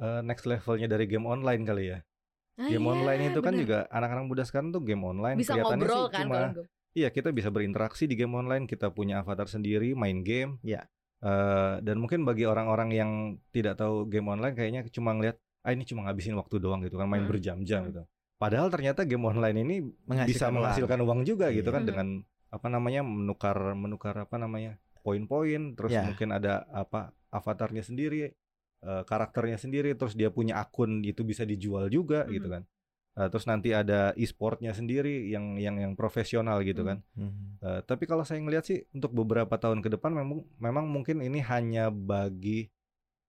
uh, 0.00 0.24
next 0.24 0.48
levelnya 0.48 0.88
dari 0.88 1.04
game 1.04 1.28
online 1.28 1.62
kali 1.68 1.92
ya. 1.92 2.00
Ah, 2.60 2.68
game 2.68 2.84
iya, 2.84 2.92
online 2.92 3.20
itu 3.32 3.40
kan 3.40 3.52
bener. 3.56 3.62
juga 3.64 3.78
anak-anak 3.88 4.24
muda 4.28 4.42
sekarang 4.44 4.76
tuh 4.76 4.84
game 4.84 5.00
online 5.00 5.40
bisa 5.40 5.56
kelihatannya 5.56 5.88
ngobrol 5.88 6.04
sih 6.04 6.12
kan 6.12 6.20
cuma 6.28 6.40
iya 6.92 7.08
kita 7.08 7.32
bisa 7.32 7.48
berinteraksi 7.48 8.04
di 8.04 8.12
game 8.12 8.36
online 8.36 8.68
kita 8.68 8.92
punya 8.92 9.24
avatar 9.24 9.48
sendiri 9.48 9.96
main 9.96 10.20
game 10.20 10.60
Iya. 10.60 10.84
Eh, 11.22 11.74
dan 11.86 12.02
mungkin 12.02 12.26
bagi 12.26 12.42
orang-orang 12.42 12.90
yang 12.90 13.10
tidak 13.54 13.78
tahu 13.78 14.10
game 14.10 14.26
online 14.26 14.58
kayaknya 14.58 14.82
cuma 14.90 15.14
ngeliat 15.14 15.38
ah 15.62 15.70
ini 15.70 15.86
cuma 15.86 16.02
ngabisin 16.02 16.34
waktu 16.34 16.58
doang 16.58 16.82
gitu 16.82 16.98
kan 16.98 17.06
main 17.06 17.22
Hmm. 17.22 17.30
berjam-jam 17.30 17.86
Hmm. 17.86 17.88
gitu 17.94 18.02
padahal 18.34 18.66
ternyata 18.68 19.06
game 19.06 19.22
online 19.22 19.54
ini 19.62 19.76
bisa 19.86 20.02
Menghasilkan 20.02 20.50
uang. 20.50 20.54
menghasilkan 20.58 20.98
uang 20.98 21.20
juga 21.22 21.46
gitu 21.54 21.70
Iya. 21.70 21.76
kan 21.78 21.82
dengan 21.86 22.06
apa 22.50 22.66
namanya 22.66 23.06
menukar 23.06 23.54
menukar 23.78 24.18
apa 24.18 24.34
namanya 24.34 24.82
poin-poin 25.06 25.78
terus 25.78 25.94
Ya. 25.94 26.02
mungkin 26.02 26.34
ada 26.34 26.66
apa 26.68 27.14
avatarnya 27.30 27.86
sendiri 27.86 28.34
eh, 28.82 29.02
karakternya 29.06 29.62
sendiri 29.62 29.94
terus 29.94 30.18
dia 30.18 30.26
punya 30.26 30.58
akun 30.58 31.06
itu 31.06 31.22
bisa 31.22 31.46
dijual 31.46 31.86
juga 31.86 32.26
gitu 32.26 32.50
Mhm. 32.50 32.54
kan 32.58 32.62
Eh, 33.12 33.28
terus 33.28 33.44
nanti 33.44 33.76
ada 33.76 34.16
e-sportnya 34.16 34.72
sendiri 34.72 35.28
yang 35.28 35.60
yang 35.60 35.76
yang 35.76 35.92
profesional 35.92 36.64
gitu 36.64 36.80
Mhm. 36.80 36.88
kan 36.88 36.98
Hmm. 37.12 37.60
Eh, 37.60 37.80
tapi 37.84 38.08
kalau 38.08 38.24
saya 38.24 38.40
ngelihat 38.40 38.64
sih 38.64 38.88
untuk 38.90 39.12
beberapa 39.12 39.52
tahun 39.54 39.84
ke 39.84 39.92
depan 39.92 40.16
memang 40.16 40.40
memang 40.56 40.88
mungkin 40.88 41.20
ini 41.20 41.44
hanya 41.44 41.92
bagi 41.92 42.72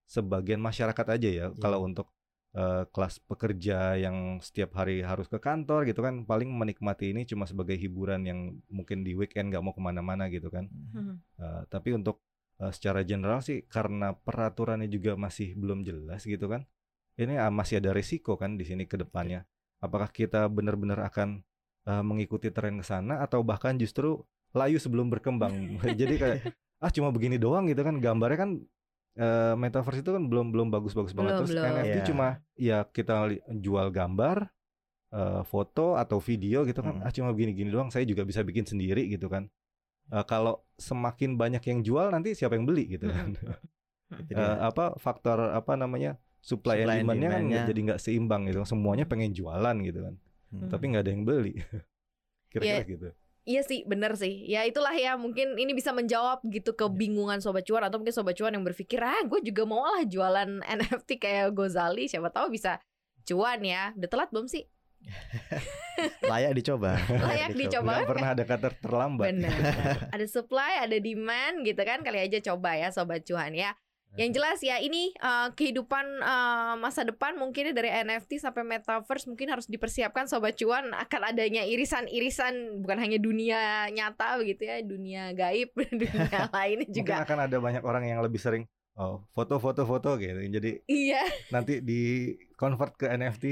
sebagian 0.05 0.59
masyarakat 0.59 1.05
aja 1.09 1.29
ya 1.29 1.45
Iya. 1.49 1.59
kalau 1.59 1.83
untuk 1.83 2.07
eh, 2.53 2.85
kelas 2.85 3.17
pekerja 3.19 3.97
yang 3.97 4.37
setiap 4.37 4.77
hari 4.77 5.01
harus 5.01 5.25
ke 5.25 5.35
kantor 5.35 5.83
gitu 5.83 5.99
kan 5.99 6.21
paling 6.23 6.47
menikmati 6.47 7.09
ini 7.09 7.25
cuma 7.25 7.43
sebagai 7.43 7.73
hiburan 7.73 8.23
yang 8.23 8.39
mungkin 8.69 9.01
di 9.01 9.17
weekend 9.17 9.49
nggak 9.49 9.59
mau 9.59 9.73
ke 9.73 9.81
mana-mana 9.81 10.29
gitu 10.29 10.47
kan 10.47 10.69
Hmm. 10.93 11.17
Eh, 11.35 11.61
tapi 11.67 11.91
untuk 11.91 12.21
eh, 12.61 12.69
secara 12.69 13.01
general 13.01 13.41
sih 13.41 13.65
karena 13.65 14.13
peraturannya 14.13 14.85
juga 14.87 15.17
masih 15.17 15.57
belum 15.57 15.81
jelas 15.81 16.23
gitu 16.23 16.45
kan 16.45 16.63
ini 17.17 17.35
ah, 17.35 17.49
masih 17.49 17.81
ada 17.81 17.89
risiko 17.91 18.37
kan 18.37 18.53
di 18.53 18.63
sini 18.63 18.85
ke 18.85 18.95
depannya 18.95 19.43
apakah 19.83 20.07
kita 20.07 20.47
benar-benar 20.47 21.03
akan 21.03 21.43
eh, 21.83 21.99
mengikuti 22.01 22.47
tren 22.47 22.79
ke 22.79 22.85
sana 22.85 23.19
atau 23.19 23.43
bahkan 23.43 23.75
justru 23.75 24.23
layu 24.51 24.77
sebelum 24.77 25.09
berkembang 25.09 25.51
jadi 25.99 26.15
kayak 26.15 26.37
ah 26.79 26.87
cuma 26.87 27.09
begini 27.09 27.35
doang 27.35 27.67
gitu 27.67 27.79
kan 27.79 27.99
gambarnya 27.99 28.39
kan 28.39 28.51
eh, 29.15 29.53
metaverse 29.53 29.99
itu 29.99 30.09
kan 30.09 30.23
belum 30.23 30.49
belum 30.49 30.67
bagus-bagus 30.69 31.11
banget 31.11 31.31
Belum, 31.35 31.39
terus 31.43 31.51
belum. 31.53 31.67
NFT 31.69 31.91
Iya. 31.93 32.05
cuma 32.05 32.27
ya 32.55 32.77
kita 32.85 33.15
jual 33.53 33.87
gambar 33.89 34.37
eh, 35.11 35.41
foto 35.43 35.93
atau 35.93 36.17
video 36.17 36.63
gitu 36.63 36.79
kan 36.79 36.95
Hmm. 36.95 37.05
ah 37.05 37.11
cuma 37.11 37.29
begini-gini 37.29 37.67
doang 37.67 37.87
saya 37.87 38.03
juga 38.03 38.23
bisa 38.23 38.41
bikin 38.41 38.63
sendiri 38.63 39.05
gitu 39.07 39.27
kan 39.27 39.51
Eh, 40.03 40.25
kalau 40.27 40.59
semakin 40.75 41.39
banyak 41.39 41.63
yang 41.63 41.79
jual 41.79 42.11
nanti 42.11 42.35
siapa 42.35 42.53
yang 42.53 42.67
beli 42.67 42.91
gitu 42.91 43.07
kan 43.07 43.31
dia. 44.27 44.59
apa 44.61 44.99
faktor 44.99 45.49
apa 45.49 45.73
namanya 45.73 46.19
supply, 46.43 46.83
Supply 46.83 46.99
and 46.99 47.07
and 47.07 47.19
demand-nya 47.23 47.29
kan 47.31 47.43
jadi 47.65 47.79
nggak 47.87 47.99
seimbang 47.99 48.41
gitu 48.45 48.59
semuanya 48.67 49.07
pengen 49.07 49.31
jualan 49.31 49.75
gitu 49.81 50.03
kan 50.03 50.15
Hmm. 50.51 50.69
tapi 50.69 50.85
nggak 50.85 51.01
ada 51.01 51.11
yang 51.11 51.23
beli 51.23 51.57
kira-kira 52.53 52.83
Iya. 52.83 52.85
gitu 52.85 53.09
Iya 53.43 53.59
sih, 53.59 53.83
bener 53.83 54.15
sih. 54.15 54.47
Ya 54.47 54.63
itulah 54.63 54.95
ya, 54.95 55.19
mungkin 55.19 55.59
ini 55.59 55.75
bisa 55.75 55.91
menjawab 55.91 56.39
gitu 56.47 56.71
kebingungan 56.71 57.43
Sobat 57.43 57.67
Cuan 57.67 57.83
Atau 57.83 57.99
mungkin 57.99 58.15
Sobat 58.15 58.39
Cuan 58.39 58.55
yang 58.55 58.63
berpikir, 58.63 59.03
ah 59.03 59.19
gue 59.19 59.43
juga 59.43 59.67
mau 59.67 59.83
lah 59.83 60.07
jualan 60.07 60.63
NFT 60.79 61.19
kayak 61.19 61.51
Gozali 61.51 62.07
Siapa 62.07 62.31
tahu 62.31 62.47
bisa 62.47 62.79
cuan 63.27 63.59
ya 63.59 63.91
Udah 63.99 64.07
telat 64.07 64.31
belum 64.31 64.47
sih? 64.47 64.63
layak 66.31 66.55
dicoba. 66.55 66.95
Layak 67.03 67.51
dicoba. 67.51 67.91
nggak 67.99 68.07
pernah 68.07 68.29
ada 68.31 68.43
kata 68.47 68.67
terlambat 68.77 69.25
Bener 69.27 69.51
Ada 70.07 70.25
supply, 70.25 70.79
ada 70.79 70.97
demand 70.97 71.55
gitu 71.63 71.81
kan 71.81 71.99
Kali 71.99 72.23
aja 72.23 72.39
coba 72.45 72.75
ya 72.75 72.89
Sobat 72.89 73.27
Cuan 73.27 73.51
ya 73.51 73.75
Yang 74.13 74.31
jelas 74.37 74.59
ya 74.61 74.77
ini 74.77 75.09
eh, 75.13 75.49
kehidupan 75.57 76.05
eh, 76.21 76.73
masa 76.77 77.01
depan 77.01 77.33
mungkin 77.33 77.73
dari 77.73 77.89
NFT 77.89 78.37
sampai 78.37 78.61
metaverse 78.61 79.25
mungkin 79.25 79.49
harus 79.49 79.65
dipersiapkan 79.65 80.29
sobat 80.29 80.53
cuan 80.57 80.93
akan 80.93 81.21
adanya 81.33 81.65
irisan-irisan 81.65 82.83
bukan 82.85 82.97
hanya 83.01 83.17
dunia 83.17 83.89
nyata 83.89 84.37
begitu 84.37 84.69
ya 84.69 84.77
dunia 84.85 85.33
gaib 85.33 85.73
dunia 86.01 86.45
lainnya 86.55 86.85
mungkin 86.85 86.99
juga 87.01 87.25
akan 87.25 87.37
ada 87.49 87.57
banyak 87.57 87.83
orang 87.83 88.03
yang 88.05 88.19
lebih 88.21 88.37
sering 88.37 88.69
oh 88.93 89.25
foto-foto 89.33 89.89
foto 89.89 90.21
gitu 90.21 90.37
jadi 90.37 90.85
iya 90.85 91.25
nanti 91.49 91.81
di 91.81 92.33
convert 92.53 92.93
ke 92.93 93.09
NFT 93.09 93.45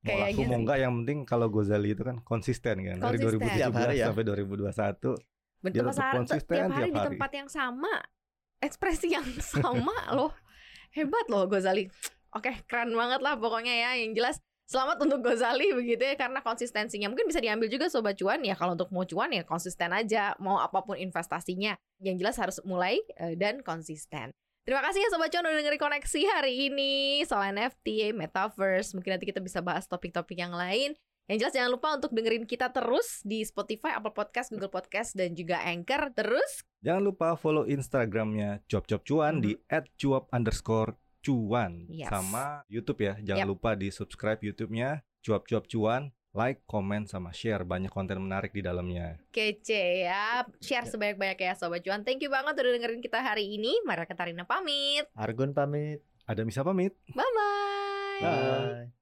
mau 0.00 0.06
Kayak 0.06 0.22
laku 0.22 0.40
gitu. 0.40 0.48
mau 0.48 0.58
enggak 0.62 0.78
yang 0.80 0.92
penting 1.02 1.18
kalau 1.26 1.46
Gozali 1.50 1.90
itu 1.92 2.02
kan 2.06 2.16
konsisten 2.22 2.76
kan 2.80 2.96
dari 3.02 3.18
Konsisten. 3.18 3.42
2017 3.42 3.58
Tiap 3.58 3.72
hari 3.74 3.94
ya. 3.98 4.06
sampai 4.08 4.24
2021 4.24 4.72
betul 5.56 5.72
Dia 5.72 5.82
tetap 5.82 6.08
konsisten 6.14 6.56
tiap 6.56 6.70
hari 6.70 6.88
tiap 6.88 6.94
di 6.94 7.00
hari. 7.00 7.08
tempat 7.10 7.30
yang 7.34 7.48
sama 7.50 7.94
ekspresi 8.62 9.12
yang 9.12 9.26
sama 9.52 9.96
loh 10.12 10.32
hebat 10.92 11.26
loh 11.28 11.44
Gozali 11.48 11.88
oke 12.32 12.66
keren 12.68 12.92
banget 12.92 13.20
lah 13.20 13.36
pokoknya 13.36 13.74
ya 13.74 13.90
yang 14.00 14.12
jelas 14.16 14.40
Selamat 14.66 14.98
untuk 14.98 15.22
Gozali 15.22 15.70
begitu 15.70 16.02
ya 16.02 16.18
karena 16.18 16.42
konsistensinya 16.42 17.06
mungkin 17.06 17.30
bisa 17.30 17.38
diambil 17.38 17.70
juga 17.70 17.86
sobat 17.86 18.18
cuan 18.18 18.42
ya 18.42 18.58
kalau 18.58 18.74
untuk 18.74 18.90
mau 18.90 19.06
cuan 19.06 19.30
ya 19.30 19.46
konsisten 19.46 19.94
aja 19.94 20.34
mau 20.42 20.58
apa 20.58 20.82
pun 20.82 20.98
investasinya 20.98 21.78
yang 22.02 22.18
jelas 22.18 22.34
harus 22.34 22.58
mulai 22.66 22.98
eh, 23.14 23.38
dan 23.38 23.62
konsisten. 23.62 24.34
Terima 24.66 24.82
kasih 24.82 24.98
ya 24.98 25.14
Sobat 25.14 25.30
Cuan 25.30 25.46
udah 25.46 25.62
dengerin 25.62 25.78
koneksi 25.78 26.20
hari 26.26 26.66
ini 26.66 27.22
soal 27.22 27.54
NFT, 27.54 28.10
Metaverse. 28.10 28.98
Mungkin 28.98 29.14
nanti 29.14 29.30
kita 29.30 29.38
bisa 29.38 29.62
bahas 29.62 29.86
topik-topik 29.86 30.34
yang 30.34 30.50
lain. 30.50 30.98
Yang 31.30 31.46
jelas 31.46 31.54
jangan 31.54 31.70
lupa 31.70 31.88
untuk 31.94 32.10
dengerin 32.10 32.50
kita 32.50 32.74
terus 32.74 33.22
di 33.22 33.46
Spotify, 33.46 33.94
Apple 33.94 34.10
Podcast, 34.10 34.50
Google 34.50 34.74
Podcast, 34.74 35.14
dan 35.14 35.38
juga 35.38 35.62
Anchor. 35.62 36.10
Terus 36.10 36.66
jangan 36.86 37.02
lupa 37.02 37.34
follow 37.34 37.66
Instagramnya 37.66 38.62
cuap-cuap 38.70 39.02
cuan 39.02 39.42
di 39.42 39.58
@cuap 39.98 40.30
underscore 40.30 40.94
cuan 41.18 41.90
Yes. 41.90 42.06
sama 42.06 42.62
YouTube 42.70 43.02
ya 43.02 43.18
jangan 43.18 43.42
Yap. 43.42 43.52
lupa 43.58 43.74
di 43.74 43.90
subscribe 43.90 44.38
YouTube-nya 44.38 45.02
cuap-cuap 45.26 45.66
cuan 45.66 46.14
like, 46.36 46.60
komen, 46.68 47.08
sama 47.08 47.32
share 47.32 47.64
banyak 47.64 47.88
konten 47.88 48.20
menarik 48.20 48.52
di 48.52 48.60
dalamnya 48.60 49.16
kece 49.32 50.04
ya. 50.04 50.44
Share 50.60 50.84
sebanyak-banyak 50.84 51.40
ya 51.40 51.56
Sobat 51.56 51.80
Cuan. 51.80 52.04
Thank 52.04 52.20
you 52.20 52.28
banget 52.28 52.52
udah 52.60 52.72
dengerin 52.76 53.00
kita 53.00 53.24
hari 53.24 53.56
ini. 53.56 53.80
Mara 53.88 54.04
Katarina 54.04 54.44
pamit. 54.44 55.08
Argun 55.16 55.56
pamit. 55.56 56.04
ada 56.28 56.42
Misa 56.44 56.60
pamit 56.60 56.92
Bye-bye. 57.08 58.20
Bye. 58.20 58.95